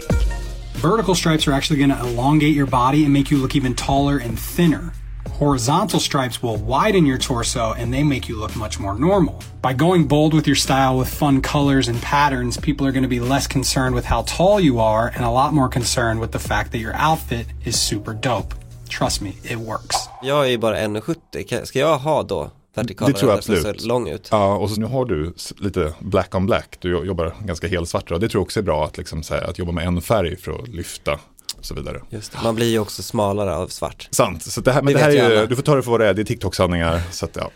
Vertical 0.82 1.16
stripes 1.16 1.48
are 1.48 1.54
actually 1.54 1.78
going 1.78 1.98
to 1.98 2.06
elongate 2.06 2.52
your 2.52 2.66
body 2.66 3.04
and 3.04 3.12
make 3.12 3.32
you 3.32 3.42
look 3.42 3.56
even 3.56 3.74
taller 3.74 4.20
and 4.24 4.38
thinner. 4.56 4.90
Horizontal 5.38 6.00
stripes 6.00 6.42
will 6.42 6.56
widen 6.56 7.06
your 7.06 7.18
torso 7.18 7.74
and 7.78 7.92
they 7.92 8.04
make 8.04 8.28
you 8.28 8.40
look 8.40 8.56
much 8.56 8.80
more 8.80 8.98
normal. 8.98 9.34
By 9.62 9.74
going 9.74 10.08
bold 10.08 10.34
with 10.34 10.46
your 10.46 10.56
style 10.56 10.98
with 10.98 11.08
fun 11.08 11.42
colors 11.42 11.88
and 11.88 12.00
patterns, 12.02 12.56
people 12.56 12.86
are 12.86 12.92
going 12.92 13.02
to 13.02 13.08
be 13.08 13.20
less 13.20 13.46
concerned 13.46 13.94
with 13.94 14.06
how 14.06 14.22
tall 14.22 14.60
you 14.60 14.80
are 14.80 15.12
and 15.14 15.24
a 15.24 15.30
lot 15.30 15.52
more 15.52 15.68
concerned 15.68 16.20
with 16.20 16.32
the 16.32 16.38
fact 16.38 16.72
that 16.72 16.78
your 16.78 16.94
outfit 16.94 17.46
is 17.64 17.80
super 17.80 18.14
dope. 18.14 18.54
Trust 18.88 19.22
me, 19.22 19.30
it 19.42 19.58
works. 19.58 19.96
Jag 20.22 20.52
är 20.52 20.58
bara 20.58 20.76
1,70. 20.78 21.64
Ska 21.64 21.78
jag 21.78 21.98
ha 21.98 22.22
då 22.22 22.50
vertikala 22.76 23.12
Det 23.12 23.18
tror 23.18 23.30
jag 23.30 23.38
absolut. 23.38 23.84
lång 23.84 24.08
ut. 24.08 24.28
Ja, 24.30 24.56
och 24.56 24.70
så 24.70 24.80
nu 24.80 24.86
har 24.86 25.04
du 25.04 25.34
lite 25.60 25.94
black 26.00 26.34
on 26.34 26.46
black. 26.46 26.76
Du 26.80 27.04
jobbar 27.04 27.34
ganska 27.44 27.68
helsvart. 27.68 28.10
Och 28.10 28.20
det 28.20 28.28
tror 28.28 28.40
jag 28.40 28.44
också 28.44 28.60
är 28.60 28.64
bra 28.64 28.84
att, 28.84 28.98
liksom, 28.98 29.22
här, 29.30 29.50
att 29.50 29.58
jobba 29.58 29.72
med 29.72 29.86
en 29.86 30.02
färg 30.02 30.36
för 30.36 30.52
att 30.52 30.68
lyfta 30.68 31.18
och 31.58 31.64
så 31.64 31.74
vidare. 31.74 32.00
Just 32.10 32.32
det. 32.32 32.38
Man 32.42 32.54
blir 32.54 32.66
ju 32.66 32.78
också 32.78 33.02
smalare 33.02 33.56
av 33.56 33.68
svart. 33.68 34.08
Sant, 34.10 34.42
så 34.42 34.60
det 34.60 34.72
här, 34.72 34.82
men 34.82 34.92
det, 34.92 34.98
det 34.98 35.04
här 35.04 35.10
är 35.10 35.40
ju, 35.40 35.46
du 35.46 35.56
får 35.56 35.62
ta 35.62 35.74
det 35.74 35.82
för 35.82 35.90
vad 35.90 36.00
det 36.00 36.06
är, 36.06 36.14
det 36.14 36.22
är 36.22 36.24
TikTok-sanningar. 36.24 37.00
ja. 37.34 37.50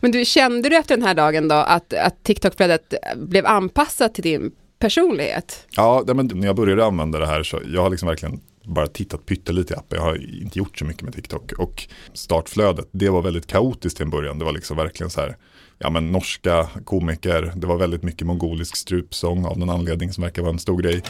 Men 0.00 0.10
du, 0.10 0.24
kände 0.24 0.68
du 0.68 0.76
efter 0.76 0.96
den 0.96 1.06
här 1.06 1.14
dagen 1.14 1.48
då 1.48 1.54
att, 1.54 1.92
att 1.92 2.22
TikTok-flödet 2.22 2.94
blev 3.16 3.46
anpassat 3.46 4.14
till 4.14 4.24
din 4.24 4.50
personlighet? 4.78 5.66
Ja, 5.70 6.04
men 6.06 6.26
när 6.26 6.46
jag 6.46 6.56
började 6.56 6.84
använda 6.84 7.18
det 7.18 7.26
här 7.26 7.42
så 7.42 7.60
jag 7.74 7.82
har 7.82 7.90
liksom 7.90 8.08
verkligen 8.08 8.40
bara 8.66 8.86
tittat 8.86 9.26
pyttelite 9.26 9.74
i 9.74 9.76
appen. 9.76 9.98
Jag 9.98 10.02
har 10.02 10.42
inte 10.42 10.58
gjort 10.58 10.78
så 10.78 10.84
mycket 10.84 11.02
med 11.02 11.14
TikTok. 11.14 11.52
Och 11.52 11.88
startflödet, 12.12 12.88
det 12.92 13.08
var 13.08 13.22
väldigt 13.22 13.46
kaotiskt 13.46 13.96
till 13.96 14.04
en 14.04 14.10
början. 14.10 14.38
Det 14.38 14.44
var 14.44 14.52
liksom 14.52 14.76
verkligen 14.76 15.10
så 15.10 15.20
här, 15.20 15.36
ja 15.78 15.90
men 15.90 16.12
norska 16.12 16.68
komiker, 16.84 17.52
det 17.56 17.66
var 17.66 17.76
väldigt 17.76 18.02
mycket 18.02 18.26
mongolisk 18.26 18.76
strupsång 18.76 19.44
av 19.44 19.58
någon 19.58 19.70
anledning 19.70 20.12
som 20.12 20.22
verkar 20.22 20.42
vara 20.42 20.52
en 20.52 20.58
stor 20.58 20.82
grej. 20.82 21.02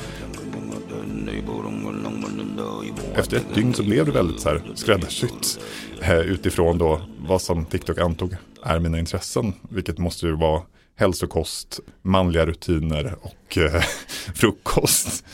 Efter 3.15 3.37
ett 3.37 3.55
dygn 3.55 3.75
så 3.75 3.83
blev 3.83 4.07
det 4.07 4.13
väldigt 4.13 4.41
så 4.41 4.49
här 4.49 4.63
skräddarsytt 4.75 5.61
eh, 6.01 6.19
utifrån 6.19 6.79
då 6.79 7.01
vad 7.19 7.43
som 7.43 7.65
TikTok 7.65 7.99
antog 7.99 8.37
är 8.63 8.79
mina 8.79 8.99
intressen, 8.99 9.53
vilket 9.69 9.99
måste 9.99 10.27
ju 10.27 10.37
vara 10.37 10.63
hälsokost, 10.97 11.81
manliga 12.03 12.47
rutiner 12.47 13.17
och 13.23 13.59
eh, 13.59 13.83
frukost. 14.35 15.25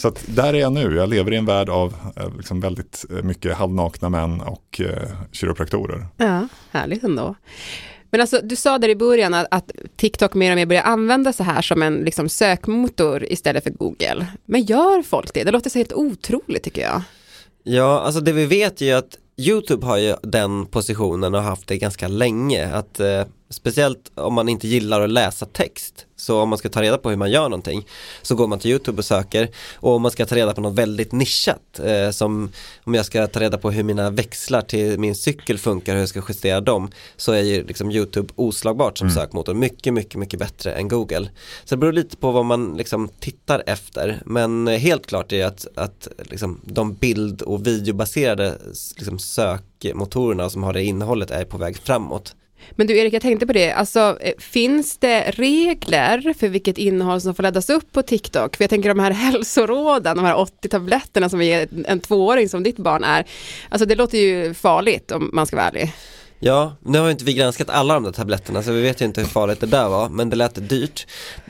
Så 0.00 0.08
att 0.08 0.24
där 0.26 0.54
är 0.54 0.58
jag 0.58 0.72
nu. 0.72 0.96
Jag 0.96 1.08
lever 1.08 1.32
i 1.32 1.36
en 1.36 1.46
värld 1.46 1.68
av 1.68 1.94
eh, 2.16 2.36
liksom 2.36 2.60
väldigt 2.60 3.04
eh, 3.10 3.22
mycket 3.22 3.56
halvnakna 3.56 4.08
män 4.08 4.40
och 4.40 4.80
eh, 4.80 5.08
kiropraktorer. 5.32 6.06
Ja, 6.16 6.48
härligt 6.70 7.04
ändå. 7.04 7.34
Men 8.10 8.20
alltså, 8.20 8.40
du 8.42 8.56
sa 8.56 8.78
där 8.78 8.88
i 8.88 8.96
början 8.96 9.34
att, 9.34 9.46
att, 9.50 9.70
TikTok 9.96 10.34
mer 10.34 10.50
och 10.50 10.56
mer 10.56 10.66
börjar 10.66 10.82
använda 10.82 11.32
så 11.32 11.42
här 11.42 11.62
som 11.62 11.82
en 11.82 11.94
liksom, 11.94 12.28
sökmotor 12.28 13.32
istället 13.32 13.64
för 13.64 13.70
Google. 13.70 14.26
Men 14.44 14.64
gör 14.64 15.02
folk 15.02 15.34
det? 15.34 15.44
Det 15.44 15.50
låter 15.50 15.70
så 15.70 15.78
helt 15.78 15.92
otroligt 15.92 16.62
tycker 16.62 16.82
jag. 16.82 17.02
Ja, 17.62 18.00
alltså 18.00 18.20
det 18.20 18.32
vi 18.32 18.46
vet 18.46 18.80
är 18.82 18.86
ju 18.86 18.92
att 18.92 19.18
YouTube 19.36 19.86
har 19.86 19.98
ju 19.98 20.14
den 20.22 20.66
positionen 20.66 21.34
och 21.34 21.42
haft 21.42 21.68
det 21.68 21.78
ganska 21.78 22.08
länge. 22.08 22.74
Att 22.74 23.00
eh, 23.00 23.22
speciellt 23.54 24.10
om 24.14 24.34
man 24.34 24.48
inte 24.48 24.68
gillar 24.68 25.00
att 25.00 25.10
läsa 25.10 25.46
text. 25.46 26.06
Så 26.16 26.40
om 26.40 26.48
man 26.48 26.58
ska 26.58 26.68
ta 26.68 26.82
reda 26.82 26.98
på 26.98 27.10
hur 27.10 27.16
man 27.16 27.30
gör 27.30 27.42
någonting 27.48 27.86
så 28.22 28.34
går 28.34 28.46
man 28.46 28.58
till 28.58 28.70
YouTube 28.70 28.98
och 28.98 29.04
söker 29.04 29.48
och 29.74 29.94
om 29.94 30.02
man 30.02 30.10
ska 30.10 30.26
ta 30.26 30.36
reda 30.36 30.54
på 30.54 30.60
något 30.60 30.74
väldigt 30.74 31.12
nischat 31.12 31.80
eh, 31.84 32.10
som 32.10 32.52
om 32.84 32.94
jag 32.94 33.06
ska 33.06 33.26
ta 33.26 33.40
reda 33.40 33.58
på 33.58 33.70
hur 33.70 33.82
mina 33.82 34.10
växlar 34.10 34.62
till 34.62 34.98
min 34.98 35.14
cykel 35.14 35.58
funkar 35.58 35.92
hur 35.92 36.00
jag 36.00 36.08
ska 36.08 36.22
justera 36.28 36.60
dem 36.60 36.90
så 37.16 37.32
är 37.32 37.42
ju 37.42 37.66
liksom 37.66 37.90
YouTube 37.90 38.28
oslagbart 38.36 38.98
som 38.98 39.04
Mm. 39.08 39.14
sökmotor 39.14 39.54
mycket, 39.54 39.94
mycket, 39.94 40.14
mycket 40.14 40.38
bättre 40.38 40.72
än 40.72 40.88
Google. 40.88 41.30
Så 41.64 41.74
det 41.74 41.78
beror 41.78 41.92
lite 41.92 42.16
på 42.16 42.30
vad 42.30 42.44
man 42.44 42.76
liksom 42.76 43.08
tittar 43.20 43.62
efter 43.66 44.22
men 44.26 44.68
eh, 44.68 44.78
helt 44.78 45.06
klart 45.06 45.32
är 45.32 45.46
att, 45.46 45.66
att 45.74 46.08
liksom 46.18 46.60
de 46.64 46.94
bild 46.94 47.42
och 47.42 47.66
videobaserade 47.66 48.58
liksom 48.96 49.18
sökmotorerna 49.18 50.50
som 50.50 50.62
har 50.62 50.72
det 50.72 50.84
innehållet 50.84 51.30
är 51.30 51.44
på 51.44 51.58
väg 51.58 51.76
framåt. 51.76 52.34
Men 52.70 52.86
du 52.86 52.98
Erik, 52.98 53.14
jag 53.14 53.22
tänkte 53.22 53.46
på 53.46 53.52
det, 53.52 53.72
alltså 53.72 54.18
eh, 54.20 54.32
finns 54.38 54.98
det 54.98 55.30
regler 55.30 56.34
för 56.38 56.48
vilket 56.48 56.78
innehåll 56.78 57.20
som 57.20 57.34
får 57.34 57.42
laddas 57.42 57.70
upp 57.70 57.92
på 57.92 58.02
TikTok? 58.02 58.56
För 58.56 58.64
jag 58.64 58.70
tänker 58.70 58.88
de 58.88 58.98
här 58.98 59.10
hälsoråden, 59.30 60.16
de 60.16 60.24
här 60.24 60.36
80 60.36 60.68
tabletterna 60.68 61.28
som 61.28 61.40
är 61.40 61.68
en 61.86 62.00
tvååring 62.00 62.48
som 62.48 62.62
ditt 62.62 62.76
barn 62.76 63.04
är, 63.04 63.26
alltså 63.68 63.86
det 63.86 63.94
låter 63.94 64.18
ju 64.18 64.54
farligt 64.54 65.10
om 65.10 65.30
man 65.32 65.46
ska 65.46 65.56
vara 65.56 65.68
ärlig. 65.68 65.92
Ja, 66.38 66.76
nu 66.80 66.98
har 66.98 67.06
ju 67.06 67.12
inte 67.12 67.24
vi 67.24 67.34
granskat 67.34 67.70
alla 67.70 67.94
de 67.94 68.02
där 68.02 68.12
tabletterna 68.12 68.62
så 68.62 68.72
vi 68.72 68.82
vet 68.82 69.00
ju 69.00 69.04
inte 69.04 69.20
hur 69.20 69.28
farligt 69.28 69.60
det 69.60 69.66
där 69.66 69.88
var, 69.88 70.08
men 70.08 70.30
det 70.30 70.36
lät 70.36 70.68
dyrt. 70.68 71.06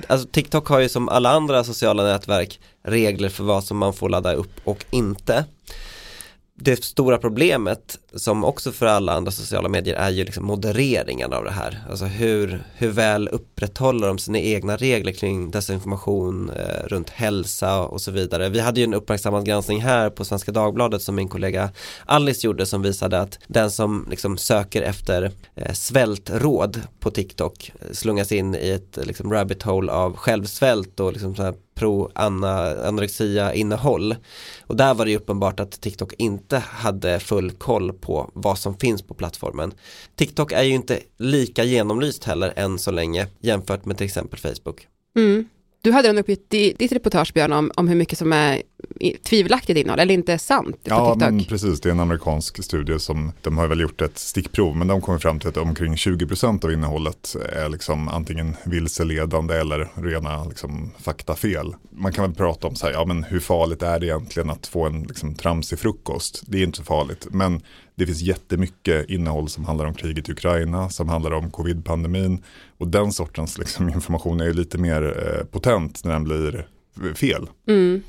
Alltså 0.07 0.29
TikTok 0.29 0.69
har 0.69 0.81
ju 0.81 0.89
som 0.89 1.09
alla 1.09 1.31
andra 1.31 1.65
sociala 1.65 2.03
nätverk 2.03 2.61
regler 2.85 3.29
för 3.29 3.45
vad 3.45 3.65
som 3.65 3.79
man 3.79 3.95
får 3.95 4.09
ladda 4.09 4.33
upp 4.33 4.61
och 4.65 4.85
inte. 4.91 5.45
Det 6.57 6.85
stora 6.85 7.19
problemet 7.19 7.99
som 8.15 8.45
också 8.45 8.73
för 8.73 8.87
alla 8.87 9.13
andra 9.13 9.33
sociala 9.33 9.69
medier 9.69 9.95
är 9.95 10.11
ju 10.11 10.25
liksom 10.25 10.45
modereringen 10.45 11.33
av 11.33 11.45
det 11.45 11.51
här. 11.51 11.85
Alltså 11.91 12.05
hur, 12.05 12.65
hur 12.75 12.89
väl 12.89 13.29
upprätthåller 13.29 14.07
de 14.07 14.19
sina 14.19 14.39
egna 14.39 14.77
regler 14.77 15.13
kring 15.13 15.51
desinformation 15.51 16.51
eh, 16.51 16.87
runt 16.87 17.11
hälsa 17.11 17.83
och 17.83 18.01
så 18.01 18.11
vidare. 18.11 18.49
Vi 18.49 18.61
hade 18.61 18.81
ju 18.81 18.85
en 18.85 18.95
uppmärksammad 18.95 19.47
granskning 19.47 19.81
här 19.81 20.11
på 20.11 20.25
Svenska 20.25 20.53
Dagbladet 20.53 21.03
som 21.03 21.15
min 21.15 21.29
kollega 21.29 21.71
Alice 22.05 22.47
gjorde 22.47 22.67
som 22.67 22.83
visade 22.83 23.21
att 23.21 23.39
den 23.47 23.71
som 23.71 24.07
liksom 24.11 24.39
söker 24.39 24.83
efter 24.83 25.33
eh, 25.55 25.73
svältråd 25.73 26.81
på 27.01 27.11
TikTok 27.11 27.73
eh, 27.81 27.93
slungas 27.93 28.33
in 28.33 28.55
i 28.55 28.71
ett 28.71 28.99
liksom 29.07 29.33
rabbit 29.33 29.63
hole 29.63 29.93
av 29.93 30.17
självsvält 30.17 31.01
och 31.01 31.13
liksom 31.13 31.35
pro 31.75 32.11
anorexia 32.15 33.55
innehåll. 33.55 34.17
Och 34.67 34.77
där 34.77 34.95
var 34.95 35.05
det 35.05 35.11
ju 35.11 35.17
uppenbart 35.17 35.61
att 35.61 35.81
TikTok 35.81 36.13
inte 36.19 36.59
hade 36.59 37.21
full 37.21 37.51
koll 37.51 37.93
på 37.93 38.31
vad 38.35 38.59
som 38.59 38.77
finns 38.77 39.03
på 39.03 39.15
plattformen. 39.15 39.75
TikTok 40.17 40.53
är 40.53 40.63
ju 40.63 40.75
inte 40.75 41.01
lika 41.19 41.65
genomlyst 41.65 42.25
heller 42.25 42.53
än 42.57 42.79
så 42.79 42.91
länge 42.91 43.27
jämfört 43.41 43.85
med 43.85 43.97
till 43.97 44.07
exempel 44.07 44.39
Facebook. 44.39 44.87
Mm. 45.17 45.49
Du 45.85 45.93
hade 45.93 46.09
en 46.09 46.19
uppgift 46.19 46.55
i 46.55 46.75
ditt 46.79 46.93
reportage 46.93 47.33
Björn 47.35 47.53
om, 47.53 47.73
om 47.75 47.89
hur 47.89 47.97
mycket 47.97 48.19
som 48.19 48.33
är 48.33 48.63
tvivelaktigt 49.29 49.79
innehåll 49.79 49.99
eller 49.99 50.15
inte 50.15 50.39
sant 50.39 50.85
på 50.85 50.91
Ja, 50.91 51.15
TikTok. 51.15 51.31
men 51.33 51.45
precis. 51.45 51.81
Det 51.81 51.89
är 51.89 51.91
en 51.91 52.01
amerikansk 52.01 52.65
studie 52.65 52.99
som, 52.99 53.33
de 53.43 53.59
har 53.59 53.69
väl 53.69 53.81
gjort 53.81 54.01
ett 54.03 54.19
stickprov, 54.19 54.77
men 54.77 54.87
de 54.89 55.01
kommer 55.01 55.19
fram 55.19 55.39
till 55.41 55.49
att 55.49 55.57
omkring 55.57 55.95
20% 55.95 56.65
av 56.65 56.73
innehållet 56.73 57.37
är 57.53 57.69
liksom 57.69 58.09
antingen 58.09 58.57
vilseledande 58.65 59.55
eller 59.55 59.89
rena 59.95 60.45
liksom, 60.45 60.91
faktafel. 60.99 61.75
Man 61.91 62.13
kan 62.13 62.25
väl 62.25 62.35
prata 62.35 62.67
om 62.67 62.77
så 62.77 62.87
här, 62.87 62.93
ja 62.93 63.05
men 63.05 63.25
hur 63.25 63.41
farligt 63.41 63.83
är 63.83 64.01
det 64.01 64.07
egentligen 64.07 64.51
att 64.51 64.67
få 64.67 64.87
en 64.87 65.03
liksom, 65.03 65.35
tramsig 65.35 65.79
frukost? 65.79 66.43
Det 66.47 66.59
är 66.59 66.63
inte 66.63 66.79
så 66.79 66.85
farligt, 66.85 67.27
men 67.31 67.63
det 67.95 68.07
finns 68.07 68.23
jättemycket 68.23 69.11
innehåll 69.11 69.49
som 69.49 69.65
handlar 69.65 69.85
om 69.85 69.95
kriget 69.95 70.29
i 70.29 70.33
Ukraina, 70.33 70.91
som 70.91 71.09
handlar 71.09 71.31
om 71.33 71.51
covid-pandemin 71.51 72.43
och 72.79 72.89
den 72.89 73.13
sortens 73.13 73.59
liksom, 73.59 73.89
information 73.95 74.41
är 74.41 74.45
ju 74.45 74.53
lite 74.53 74.79
mer 74.79 75.03
eh, 75.03 75.45
potent 75.47 76.05
när 76.05 76.13
den 76.13 76.25
blir 76.25 76.69
fel. 77.15 77.47
Mm. 77.69 78.03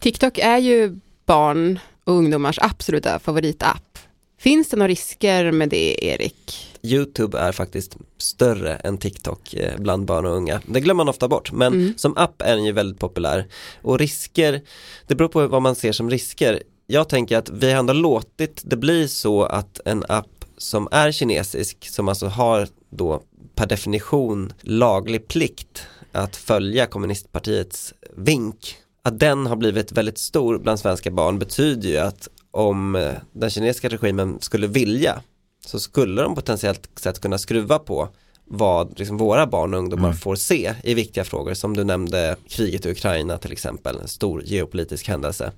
TikTok 0.00 0.38
är 0.38 0.58
ju 0.58 1.00
barn 1.26 1.78
och 2.04 2.12
ungdomars 2.14 2.58
absoluta 2.62 3.18
favoritapp. 3.18 3.98
Finns 4.40 4.68
det 4.68 4.76
några 4.76 4.88
risker 4.88 5.52
med 5.52 5.68
det, 5.68 6.04
Erik? 6.04 6.64
YouTube 6.82 7.38
är 7.38 7.52
faktiskt 7.52 7.96
större 8.18 8.74
än 8.76 8.98
TikTok 8.98 9.54
eh, 9.54 9.78
bland 9.78 10.04
barn 10.06 10.26
och 10.26 10.36
unga. 10.36 10.60
Det 10.66 10.80
glömmer 10.80 11.04
man 11.04 11.08
ofta 11.08 11.28
bort, 11.28 11.52
men 11.52 11.72
Mm. 11.72 11.94
som 11.96 12.16
app 12.16 12.42
är 12.42 12.56
den 12.56 12.64
ju 12.64 12.72
väldigt 12.72 13.00
populär. 13.00 13.46
Och 13.82 13.98
risker, 13.98 14.60
det 15.06 15.14
beror 15.14 15.28
på 15.28 15.46
vad 15.46 15.62
man 15.62 15.74
ser 15.74 15.92
som 15.92 16.10
risker. 16.10 16.62
Jag 16.90 17.08
tänker 17.08 17.38
att 17.38 17.50
vi 17.50 17.72
har 17.72 17.78
ändå 17.78 17.92
låtit 17.92 18.62
det 18.64 18.76
bli 18.76 19.08
så 19.08 19.44
att 19.44 19.80
en 19.84 20.04
app 20.08 20.44
som 20.58 20.88
är 20.90 21.12
kinesisk, 21.12 21.88
som 21.88 22.08
alltså 22.08 22.26
har 22.26 22.68
då 22.90 23.22
per 23.54 23.66
definition 23.66 24.52
laglig 24.60 25.28
plikt 25.28 25.86
att 26.12 26.36
följa 26.36 26.86
kommunistpartiets 26.86 27.94
vink, 28.16 28.76
att 29.02 29.18
den 29.18 29.46
har 29.46 29.56
blivit 29.56 29.92
väldigt 29.92 30.18
stor 30.18 30.58
bland 30.58 30.80
svenska 30.80 31.10
barn 31.10 31.38
betyder 31.38 31.88
ju 31.88 31.96
att 31.96 32.28
om 32.50 32.96
eh, 32.96 33.12
den 33.32 33.50
kinesiska 33.50 33.88
regimen 33.88 34.40
skulle 34.40 34.66
vilja 34.66 35.22
så 35.66 35.80
skulle 35.80 36.22
de 36.22 36.34
potentiellt 36.34 36.88
sett 36.96 37.20
kunna 37.20 37.38
skruva 37.38 37.78
på 37.78 38.08
vad 38.50 38.98
liksom 38.98 39.16
våra 39.16 39.46
barn 39.46 39.74
och 39.74 39.80
ungdomar 39.80 40.12
får 40.12 40.36
se 40.36 40.74
i 40.82 40.94
viktiga 40.94 41.24
frågor 41.24 41.54
som 41.54 41.76
du 41.76 41.84
nämnde 41.84 42.36
kriget 42.48 42.86
i 42.86 42.90
Ukraina 42.90 43.38
till 43.38 43.52
exempel, 43.52 43.96
en 43.96 44.08
stor 44.08 44.42
geopolitisk 44.44 45.08
händelse. 45.08 45.52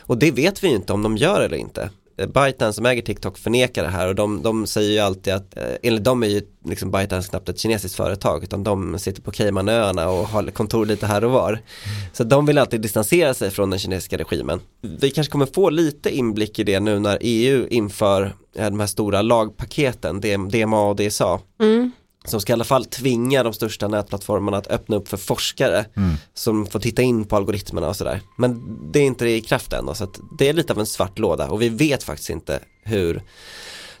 Och 0.00 0.18
det 0.18 0.30
vet 0.30 0.64
vi 0.64 0.68
ju 0.68 0.74
inte 0.74 0.92
om 0.92 1.02
de 1.02 1.16
gör 1.16 1.40
eller 1.40 1.56
inte. 1.56 1.90
Eh, 2.20 2.26
ByteDance 2.26 2.72
som 2.72 2.86
äger 2.86 3.02
TikTok 3.02 3.38
förnekar 3.38 3.82
det 3.82 3.88
här 3.88 4.08
och 4.08 4.14
de, 4.14 4.42
de 4.42 4.66
säger 4.66 4.90
ju 4.90 4.98
alltid 4.98 5.32
att, 5.32 5.56
eh, 5.56 5.64
enligt 5.82 6.04
dem 6.04 6.22
är 6.22 6.26
ju 6.26 6.42
liksom 6.64 6.90
ByteDance 6.90 7.28
knappt 7.28 7.48
ett 7.48 7.58
kinesiskt 7.58 7.96
företag 7.96 8.44
utan 8.44 8.64
de 8.64 8.98
sitter 8.98 9.22
på 9.22 9.30
Caymanöarna 9.30 10.08
och 10.08 10.28
har 10.28 10.50
kontor 10.50 10.86
lite 10.86 11.06
här 11.06 11.24
och 11.24 11.30
var. 11.30 11.60
Så 12.12 12.24
de 12.24 12.46
vill 12.46 12.58
alltid 12.58 12.80
distansera 12.80 13.34
sig 13.34 13.50
från 13.50 13.70
den 13.70 13.78
kinesiska 13.78 14.18
regimen. 14.18 14.60
Vi 14.80 15.10
kanske 15.10 15.30
kommer 15.30 15.46
få 15.46 15.70
lite 15.70 16.16
inblick 16.16 16.58
i 16.58 16.64
det 16.64 16.80
nu 16.80 16.98
när 16.98 17.18
EU 17.20 17.66
inför 17.68 18.22
eh, 18.56 18.64
de 18.70 18.80
här 18.80 18.86
stora 18.86 19.22
lagpaketen, 19.22 20.20
DMA 20.50 20.88
och 20.88 20.96
DSA 20.96 21.40
Mm. 21.60 21.92
Som 22.24 22.40
ska 22.40 22.52
i 22.52 22.54
alla 22.54 22.64
fall 22.64 22.84
tvinga 22.84 23.42
de 23.42 23.52
största 23.52 23.88
nätplattformarna 23.88 24.56
att 24.56 24.66
öppna 24.66 24.96
upp 24.96 25.08
för 25.08 25.16
forskare 25.16 25.84
Mm. 25.96 26.14
som 26.34 26.66
får 26.66 26.80
titta 26.80 27.02
in 27.02 27.24
på 27.24 27.36
algoritmerna 27.36 27.88
och 27.88 27.96
sådär. 27.96 28.20
Men 28.38 28.78
det 28.92 28.98
är 28.98 29.04
inte 29.04 29.28
i 29.28 29.40
kraft 29.40 29.72
än 29.72 29.94
så 29.94 30.04
att 30.04 30.20
det 30.38 30.48
är 30.48 30.52
lite 30.52 30.72
av 30.72 30.78
en 30.78 30.86
svart 30.86 31.18
låda 31.18 31.48
och 31.48 31.62
vi 31.62 31.68
vet 31.68 32.02
faktiskt 32.02 32.30
inte 32.30 32.60
hur 32.84 33.22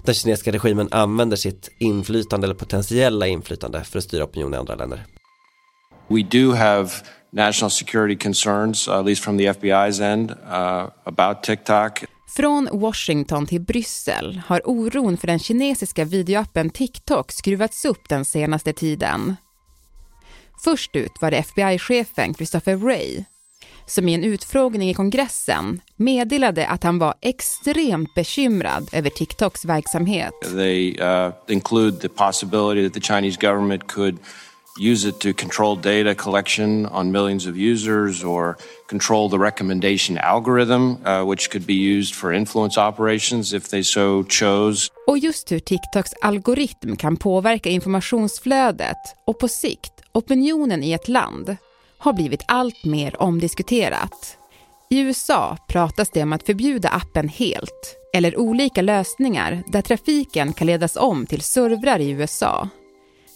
den 0.04 0.14
kinesiska 0.14 0.52
regimen 0.52 0.88
använder 0.90 1.36
sitt 1.36 1.68
inflytande 1.78 2.46
eller 2.46 2.54
potentiella 2.54 3.26
inflytande 3.26 3.84
för 3.84 3.98
att 3.98 4.04
styra 4.04 4.24
opinion 4.24 4.54
i 4.54 4.56
andra 4.56 4.74
länder. 4.74 5.06
We 6.08 6.22
do 6.22 6.52
have 6.52 6.90
national 7.32 7.70
security 7.70 8.16
concerns, 8.16 8.88
at 8.88 9.06
least 9.06 9.24
from 9.24 9.38
the 9.38 9.52
FBI's 9.52 10.00
end, 10.12 10.30
uh, 10.30 10.88
about 11.04 11.42
TikTok. 11.42 12.04
Från 12.36 12.68
Washington 12.72 13.46
till 13.46 13.60
Bryssel 13.60 14.42
har 14.46 14.62
oron 14.64 15.16
för 15.16 15.26
den 15.26 15.38
kinesiska 15.38 16.04
videoappen 16.04 16.70
TikTok 16.70 17.32
skruvats 17.32 17.84
upp 17.84 18.08
den 18.08 18.24
senaste 18.24 18.72
tiden. 18.72 19.36
Först 20.64 20.96
ut 20.96 21.12
var 21.20 21.30
det 21.30 21.36
FBI-chefen 21.36 22.34
Christopher 22.34 22.76
Wray 22.76 23.24
som 23.86 24.08
i 24.08 24.14
en 24.14 24.24
utfrågning 24.24 24.90
i 24.90 24.94
kongressen 24.94 25.80
meddelade 25.96 26.66
att 26.66 26.82
han 26.82 26.98
var 26.98 27.14
extremt 27.20 28.14
bekymrad 28.14 28.88
över 28.92 29.10
TikToks 29.10 29.64
verksamhet. 29.64 30.34
They 30.42 31.00
uh, 31.00 31.32
include 31.48 32.00
the 32.00 32.08
possibility 32.08 32.88
that 32.88 33.02
the 33.02 33.14
Chinese 33.14 33.38
government 33.40 33.86
could 33.88 34.18
use 34.78 35.08
it 35.08 35.18
to 35.20 35.32
control 35.32 35.76
data 35.76 36.14
collection 36.14 36.86
on 36.86 37.10
millions 37.12 37.46
of 37.46 37.56
users 37.56 38.24
or 38.24 38.56
control 38.88 39.30
the 39.30 39.38
recommendation 39.38 40.18
algorithm, 40.18 40.96
uh, 41.06 41.24
which 41.24 41.50
could 41.50 41.66
be 41.66 41.74
used 41.74 42.14
for 42.14 42.32
influence 42.32 42.80
operations 42.80 43.52
if 43.52 43.68
they 43.68 43.82
so 43.82 44.24
chose. 44.24 44.90
Och 45.06 45.18
just 45.18 45.52
hur 45.52 45.58
TikToks 45.58 46.14
algoritm 46.20 46.96
kan 46.96 47.16
påverka 47.16 47.68
informationsflödet 47.68 48.96
och 49.26 49.38
på 49.38 49.48
sikt 49.48 49.92
opinionen 50.12 50.82
i 50.82 50.92
ett 50.92 51.08
land 51.08 51.56
har 51.98 52.12
blivit 52.12 52.44
allt 52.48 52.84
mer 52.84 53.22
omdiskuterat. 53.22 54.36
I 54.90 55.00
USA 55.00 55.56
pratas 55.68 56.10
det 56.10 56.22
om 56.22 56.32
att 56.32 56.46
förbjuda 56.46 56.88
appen 56.88 57.28
helt 57.28 57.96
eller 58.12 58.38
olika 58.38 58.82
lösningar 58.82 59.62
där 59.66 59.82
trafiken 59.82 60.52
kan 60.52 60.66
ledas 60.66 60.96
om 60.96 61.26
till 61.26 61.40
servrar 61.40 61.98
i 61.98 62.10
USA. 62.10 62.68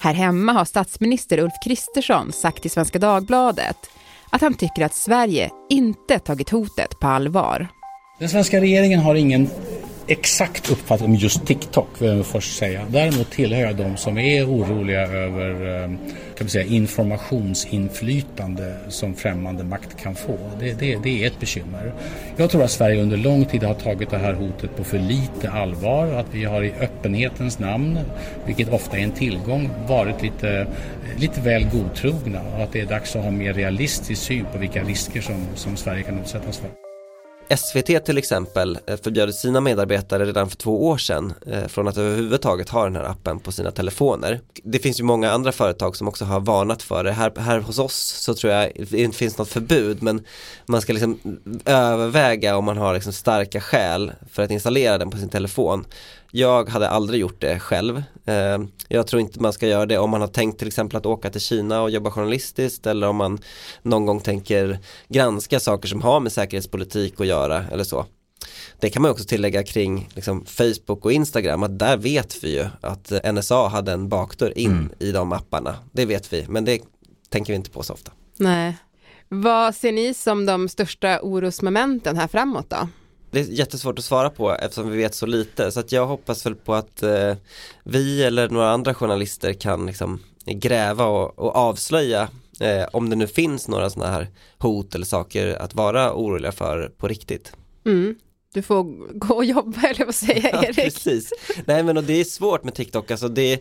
Här 0.04 0.14
hemma 0.14 0.52
har 0.52 0.64
statsminister 0.64 1.38
Ulf 1.38 1.52
Kristersson 1.64 2.32
sagt 2.32 2.62
till 2.62 2.70
Svenska 2.70 2.98
Dagbladet 2.98 3.76
att 4.30 4.40
han 4.40 4.54
tycker 4.54 4.84
att 4.84 4.94
Sverige 4.94 5.50
inte 5.70 6.18
tagit 6.18 6.50
hotet 6.50 7.00
på 7.00 7.06
allvar. 7.06 7.68
Den 8.18 8.28
svenska 8.28 8.60
regeringen 8.60 9.00
har 9.00 9.14
ingen 9.14 9.48
exakt 10.06 10.70
uppfattning 10.70 11.10
om 11.10 11.16
just 11.16 11.46
TikTok 11.46 12.02
vill 12.02 12.16
jag 12.16 12.26
först 12.26 12.56
säga. 12.56 12.86
Däremot 12.88 13.30
tillhör 13.30 13.60
jag 13.60 13.76
de 13.76 13.96
som 13.96 14.18
är 14.18 14.46
oroliga 14.46 15.00
över 15.00 15.82
eh, 15.82 15.90
kan 16.36 16.46
vi 16.46 16.50
säga, 16.50 16.64
informationsinflytande 16.64 18.76
som 18.88 19.14
främmande 19.14 19.64
makt 19.64 20.02
kan 20.02 20.14
få. 20.14 20.38
Det, 20.60 20.72
det, 20.72 20.98
det 21.02 21.22
är 21.22 21.26
ett 21.26 21.40
bekymmer. 21.40 21.92
Jag 22.36 22.50
tror 22.50 22.62
att 22.62 22.70
Sverige 22.70 23.02
under 23.02 23.16
lång 23.16 23.44
tid 23.44 23.62
har 23.62 23.74
tagit 23.74 24.10
det 24.10 24.18
här 24.18 24.32
hotet 24.32 24.76
på 24.76 24.84
för 24.84 24.98
lite 24.98 25.50
allvar. 25.50 26.06
Att 26.06 26.26
vi 26.30 26.44
har 26.44 26.62
i 26.62 26.72
öppenhetens 26.80 27.58
namn, 27.58 27.98
vilket 28.46 28.72
ofta 28.72 28.98
är 28.98 29.02
en 29.02 29.12
tillgång, 29.12 29.70
varit 29.88 30.22
lite, 30.22 30.66
lite 31.16 31.40
väl 31.40 31.66
godtrogna 31.72 32.40
och 32.56 32.62
att 32.62 32.72
det 32.72 32.80
är 32.80 32.86
dags 32.86 33.16
att 33.16 33.22
ha 33.22 33.28
en 33.28 33.38
mer 33.38 33.52
realistisk 33.52 34.22
syn 34.22 34.46
på 34.52 34.58
vilka 34.58 34.82
risker 34.82 35.20
som, 35.20 35.46
som 35.54 35.76
Sverige 35.76 36.02
kan 36.02 36.18
utsättas 36.18 36.58
för. 36.58 36.83
SVT 37.48 38.04
till 38.04 38.18
exempel 38.18 38.78
eh, 38.86 38.96
förbjöd 38.96 39.34
sina 39.34 39.60
medarbetare 39.60 40.24
redan 40.24 40.50
för 40.50 40.56
två 40.56 40.86
år 40.86 40.98
sedan 40.98 41.34
eh, 41.46 41.66
från 41.66 41.88
att 41.88 41.96
överhuvudtaget 41.96 42.68
ha 42.68 42.84
den 42.84 42.96
här 42.96 43.04
appen 43.04 43.40
på 43.40 43.52
sina 43.52 43.70
telefoner. 43.70 44.40
Det 44.62 44.78
finns 44.78 45.00
ju 45.00 45.04
många 45.04 45.30
andra 45.30 45.52
företag 45.52 45.96
som 45.96 46.08
också 46.08 46.24
har 46.24 46.40
varnat 46.40 46.82
för 46.82 47.04
det. 47.04 47.12
Här, 47.12 47.32
här 47.38 47.58
hos 47.58 47.78
oss 47.78 47.94
så 47.96 48.34
tror 48.34 48.52
jag 48.52 48.72
det 48.90 49.02
inte 49.02 49.18
finns 49.18 49.38
något 49.38 49.48
förbud 49.48 50.02
men 50.02 50.24
man 50.66 50.80
ska 50.80 50.92
liksom 50.92 51.38
överväga 51.64 52.56
om 52.56 52.64
man 52.64 52.76
har 52.76 52.94
liksom 52.94 53.12
starka 53.12 53.60
skäl 53.60 54.12
för 54.30 54.42
att 54.42 54.50
installera 54.50 54.98
den 54.98 55.10
på 55.10 55.16
sin 55.16 55.28
telefon. 55.28 55.84
Jag 56.36 56.68
hade 56.68 56.88
aldrig 56.88 57.20
gjort 57.20 57.40
det 57.40 57.58
själv. 57.60 58.02
Eh, 58.24 58.58
jag 58.88 59.06
tror 59.06 59.20
inte 59.20 59.40
man 59.40 59.52
ska 59.52 59.66
göra 59.66 59.86
det 59.86 59.98
om 59.98 60.10
man 60.10 60.20
har 60.20 60.28
tänkt 60.28 60.58
till 60.58 60.68
exempel 60.68 60.96
att 60.96 61.06
åka 61.06 61.30
till 61.30 61.40
Kina 61.40 61.82
och 61.82 61.90
jobba 61.90 62.10
journalistiskt 62.10 62.86
eller 62.86 63.08
om 63.08 63.16
man 63.16 63.38
någon 63.82 64.06
gång 64.06 64.20
tänker 64.20 64.78
granska 65.08 65.60
saker 65.60 65.88
som 65.88 66.02
har 66.02 66.20
med 66.20 66.32
säkerhetspolitik 66.32 67.20
att 67.20 67.26
göra 67.26 67.64
eller 67.72 67.84
så. 67.84 68.06
Det 68.80 68.90
kan 68.90 69.02
man 69.02 69.10
också 69.10 69.24
tillägga 69.24 69.62
kring 69.62 70.08
liksom, 70.14 70.44
Facebook 70.44 71.04
och 71.04 71.12
Instagram 71.12 71.62
att 71.62 71.78
där 71.78 71.96
vet 71.96 72.44
vi 72.44 72.56
ju 72.56 72.66
att 72.80 73.12
NSA 73.34 73.68
hade 73.68 73.92
en 73.92 74.08
bakdörr 74.08 74.58
in 74.58 74.70
mm. 74.70 74.90
i 74.98 75.12
de 75.12 75.32
apparna. 75.32 75.76
Det 75.92 76.06
vet 76.06 76.32
vi, 76.32 76.46
men 76.48 76.64
det 76.64 76.82
tänker 77.28 77.52
vi 77.52 77.56
inte 77.56 77.70
på 77.70 77.82
så 77.82 77.92
ofta. 77.92 78.12
Nej. 78.36 78.76
Vad 79.28 79.74
ser 79.74 79.92
ni 79.92 80.14
som 80.14 80.46
de 80.46 80.68
största 80.68 81.20
orosmomenten 81.22 82.16
här 82.16 82.28
framåt 82.28 82.70
då? 82.70 82.88
Det 83.34 83.40
är 83.40 83.44
jättesvårt 83.44 83.98
att 83.98 84.04
svara 84.04 84.30
på 84.30 84.54
eftersom 84.54 84.90
vi 84.90 84.96
vet 84.96 85.14
så 85.14 85.26
lite 85.26 85.70
så 85.70 85.80
att 85.80 85.92
jag 85.92 86.06
hoppas 86.06 86.46
väl 86.46 86.54
på 86.54 86.74
att 86.74 87.02
eh, 87.02 87.34
vi 87.84 88.22
eller 88.22 88.48
några 88.48 88.70
andra 88.70 88.94
journalister 88.94 89.52
kan 89.52 89.86
liksom 89.86 90.20
gräva 90.46 91.06
och, 91.06 91.38
och 91.38 91.56
avslöja 91.56 92.28
eh, 92.60 92.84
om 92.92 93.10
det 93.10 93.16
nu 93.16 93.26
finns 93.26 93.68
några 93.68 93.90
sådana 93.90 94.12
här 94.12 94.28
hot 94.58 94.94
eller 94.94 95.06
saker 95.06 95.62
att 95.62 95.74
vara 95.74 96.14
oroliga 96.14 96.52
för 96.52 96.92
på 96.98 97.08
riktigt. 97.08 97.52
Mm 97.86 98.14
du 98.54 98.62
får 98.62 98.84
gå 99.18 99.34
och 99.34 99.44
jobba 99.44 99.80
eller 99.80 100.04
vad 100.04 100.14
säger 100.14 100.50
ja, 100.52 100.64
Erik? 100.64 100.76
precis. 100.76 101.32
Nej 101.66 101.82
men 101.82 101.96
och 101.96 102.04
det 102.04 102.20
är 102.20 102.24
svårt 102.24 102.64
med 102.64 102.74
TikTok, 102.74 103.10
alltså 103.10 103.28
det 103.28 103.52
är 103.52 103.58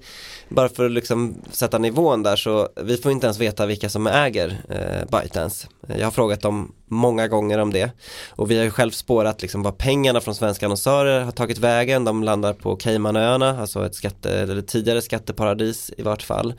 bara 0.49 0.69
för 0.69 0.85
att 0.85 0.91
liksom 0.91 1.41
sätta 1.51 1.77
nivån 1.77 2.23
där 2.23 2.35
så 2.35 2.69
vi 2.83 2.97
får 2.97 3.11
inte 3.11 3.27
ens 3.27 3.39
veta 3.39 3.65
vilka 3.65 3.89
som 3.89 4.07
äger 4.07 4.61
eh, 4.69 5.19
ByteDance. 5.19 5.67
Jag 5.87 6.05
har 6.05 6.11
frågat 6.11 6.41
dem 6.41 6.71
många 6.85 7.27
gånger 7.27 7.57
om 7.57 7.73
det 7.73 7.91
och 8.29 8.51
vi 8.51 8.57
har 8.57 8.63
ju 8.63 8.71
själv 8.71 8.91
spårat 8.91 9.41
liksom 9.41 9.63
vad 9.63 9.77
pengarna 9.77 10.21
från 10.21 10.35
svenska 10.35 10.65
annonsörer 10.65 11.21
har 11.21 11.31
tagit 11.31 11.57
vägen. 11.57 12.05
De 12.05 12.23
landar 12.23 12.53
på 12.53 12.75
Caymanöarna, 12.75 13.61
alltså 13.61 13.85
ett 13.85 13.95
skatte, 13.95 14.41
eller 14.41 14.61
tidigare 14.61 15.01
skatteparadis 15.01 15.91
i 15.97 16.01
vart 16.01 16.21
fall. 16.21 16.53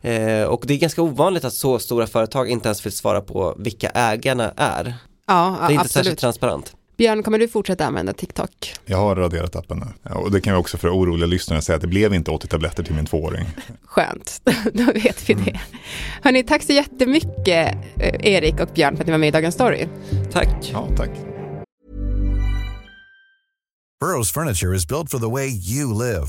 Eh, 0.00 0.42
och 0.42 0.64
det 0.66 0.74
är 0.74 0.78
ganska 0.78 1.02
ovanligt 1.02 1.44
att 1.44 1.54
så 1.54 1.78
stora 1.78 2.06
företag 2.06 2.50
inte 2.50 2.68
ens 2.68 2.86
vill 2.86 2.92
svara 2.92 3.20
på 3.20 3.54
vilka 3.58 3.88
ägarna 3.88 4.52
är. 4.56 4.94
Ja, 5.26 5.56
det 5.60 5.64
är 5.64 5.70
inte 5.70 5.80
absolut. 5.80 5.90
särskilt 5.90 6.18
transparent. 6.18 6.76
Björn, 7.02 7.22
kommer 7.22 7.38
du 7.38 7.48
fortsätta 7.48 7.86
använda 7.86 8.12
TikTok? 8.12 8.74
Jag 8.86 8.98
har 8.98 9.16
raderat 9.16 9.56
appen 9.56 9.78
nu. 9.78 10.14
och 10.14 10.30
det 10.30 10.40
kan 10.40 10.52
jag 10.52 10.60
också 10.60 10.78
för 10.78 10.88
oroliga 10.88 11.26
lyssnare 11.26 11.62
säga 11.62 11.76
att 11.76 11.82
det 11.82 11.88
blev 11.88 12.14
inte 12.14 12.30
80 12.30 12.48
tabletter 12.48 12.82
till 12.82 12.94
min 12.94 13.06
tvååring. 13.06 13.46
Skönt, 13.84 14.40
då 14.72 14.84
vet 14.84 15.30
vi 15.30 15.34
det. 15.34 15.50
Mm. 15.50 15.60
Hörni, 16.22 16.42
tack 16.42 16.62
så 16.62 16.72
jättemycket 16.72 17.76
eh, 17.96 18.32
Erik 18.32 18.60
och 18.60 18.68
Björn 18.74 18.96
för 18.96 19.02
att 19.02 19.06
ni 19.06 19.10
var 19.10 19.18
med 19.18 19.28
i 19.28 19.30
Dagens 19.30 19.54
Story. 19.54 19.88
Tack. 20.32 20.48
Ja, 20.72 20.88
tack. 20.96 21.10
Burrows 24.00 24.32
furniture 24.32 24.76
is 24.76 24.88
built 24.88 25.10
for 25.10 25.18
the 25.18 25.30
way 25.30 25.48
you 25.48 25.94
live. 25.98 26.26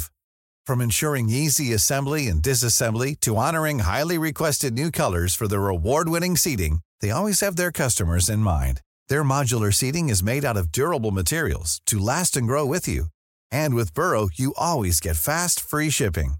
From 0.68 0.82
ensuring 0.82 1.30
easy 1.30 1.75
assembly 1.75 2.30
and 2.32 2.42
disassembly 2.42 3.15
to 3.20 3.32
honoring 3.36 3.80
highly 3.80 4.18
requested 4.18 4.74
new 4.74 4.92
colors 4.92 5.38
for 5.38 5.48
their 5.48 5.68
award-winning 5.68 6.38
seating, 6.38 6.80
they 7.01 7.12
always 7.12 7.42
have 7.42 7.56
their 7.56 7.72
customers 7.72 8.30
in 8.30 8.39
mind. 8.39 8.80
Their 9.10 9.24
modular 9.24 9.74
seating 9.74 10.10
is 10.10 10.24
made 10.24 10.45
out 10.45 10.57
of 10.57 10.72
durable 10.72 11.12
materials 11.12 11.81
to 11.88 12.00
last 12.00 12.38
and 12.38 12.48
grow 12.48 12.65
with 12.65 12.88
you. 12.88 13.07
And 13.51 13.74
with 13.75 13.93
Burrow, 13.93 14.29
you 14.33 14.53
always 14.57 15.00
get 15.00 15.15
fast, 15.15 15.60
free 15.60 15.89
shipping. 15.89 16.36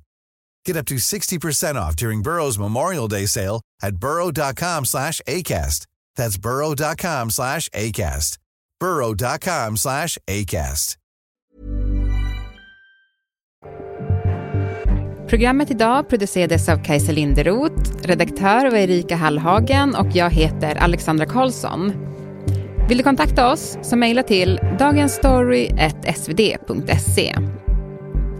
Get 0.65 0.77
up 0.77 0.86
to 0.86 0.96
60% 0.96 1.75
off 1.75 1.96
during 1.96 2.22
Burrow's 2.22 2.60
Memorial 2.60 3.08
Day 3.08 3.25
sale 3.25 3.62
at 3.82 3.98
burrow.com 3.98 4.86
slash 4.86 5.22
ACAST. 5.27 5.88
That's 6.15 6.38
burrow.com 6.38 7.32
slash 7.32 7.70
ACAST. 7.70 8.38
burrow.com 8.79 9.77
slash 9.77 10.17
ACAST. 10.27 10.98
Programmet 15.27 15.72
idag 15.72 16.10
producerades 16.10 16.70
av 16.70 16.84
Kajsa 16.84 17.12
Linderoth, 17.12 17.91
redaktör 18.03 18.72
var 18.72 18.77
Erika 18.77 19.15
Hallhagen 19.15 19.96
och 19.96 20.08
jag 20.13 20.29
heter 20.29 20.75
Alexandra 20.75 21.25
Karlsson. 21.25 21.91
Vill 22.88 22.98
du 22.98 23.04
kontakta 23.04 23.52
oss 23.52 23.78
så 23.82 23.96
mejla 23.96 24.24
till 24.24 24.60
dagensstory.svd.se. 24.80 27.36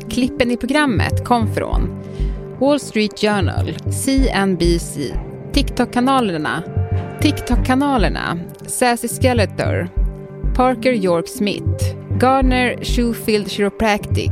Klippen 0.10 0.52
i 0.52 0.58
programmet 0.58 1.26
kom 1.26 1.54
från 1.54 2.04
Wall 2.60 2.80
Street 2.80 3.20
Journal, 3.20 3.74
CNBC, 3.92 5.00
TikTok-kanalerna, 5.54 6.64
TikTok-kanalerna, 7.22 8.40
Sassy 8.66 9.08
Skeletor, 9.08 9.90
Parker 10.56 10.94
York 10.94 11.28
Smith, 11.28 11.96
Gardner 12.20 12.84
Shoefield 12.84 13.52
Chiropractic 13.52 14.32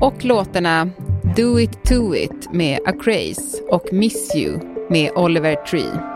och 0.00 0.24
låtarna 0.24 0.90
Do 1.36 1.60
It 1.60 1.84
To 1.84 2.14
It 2.14 2.52
med 2.52 2.78
A 2.86 2.92
Craze 3.00 3.62
och 3.70 3.92
Miss 3.92 4.36
You 4.36 4.60
med 4.90 5.10
Oliver 5.16 5.54
Tree. 5.54 6.15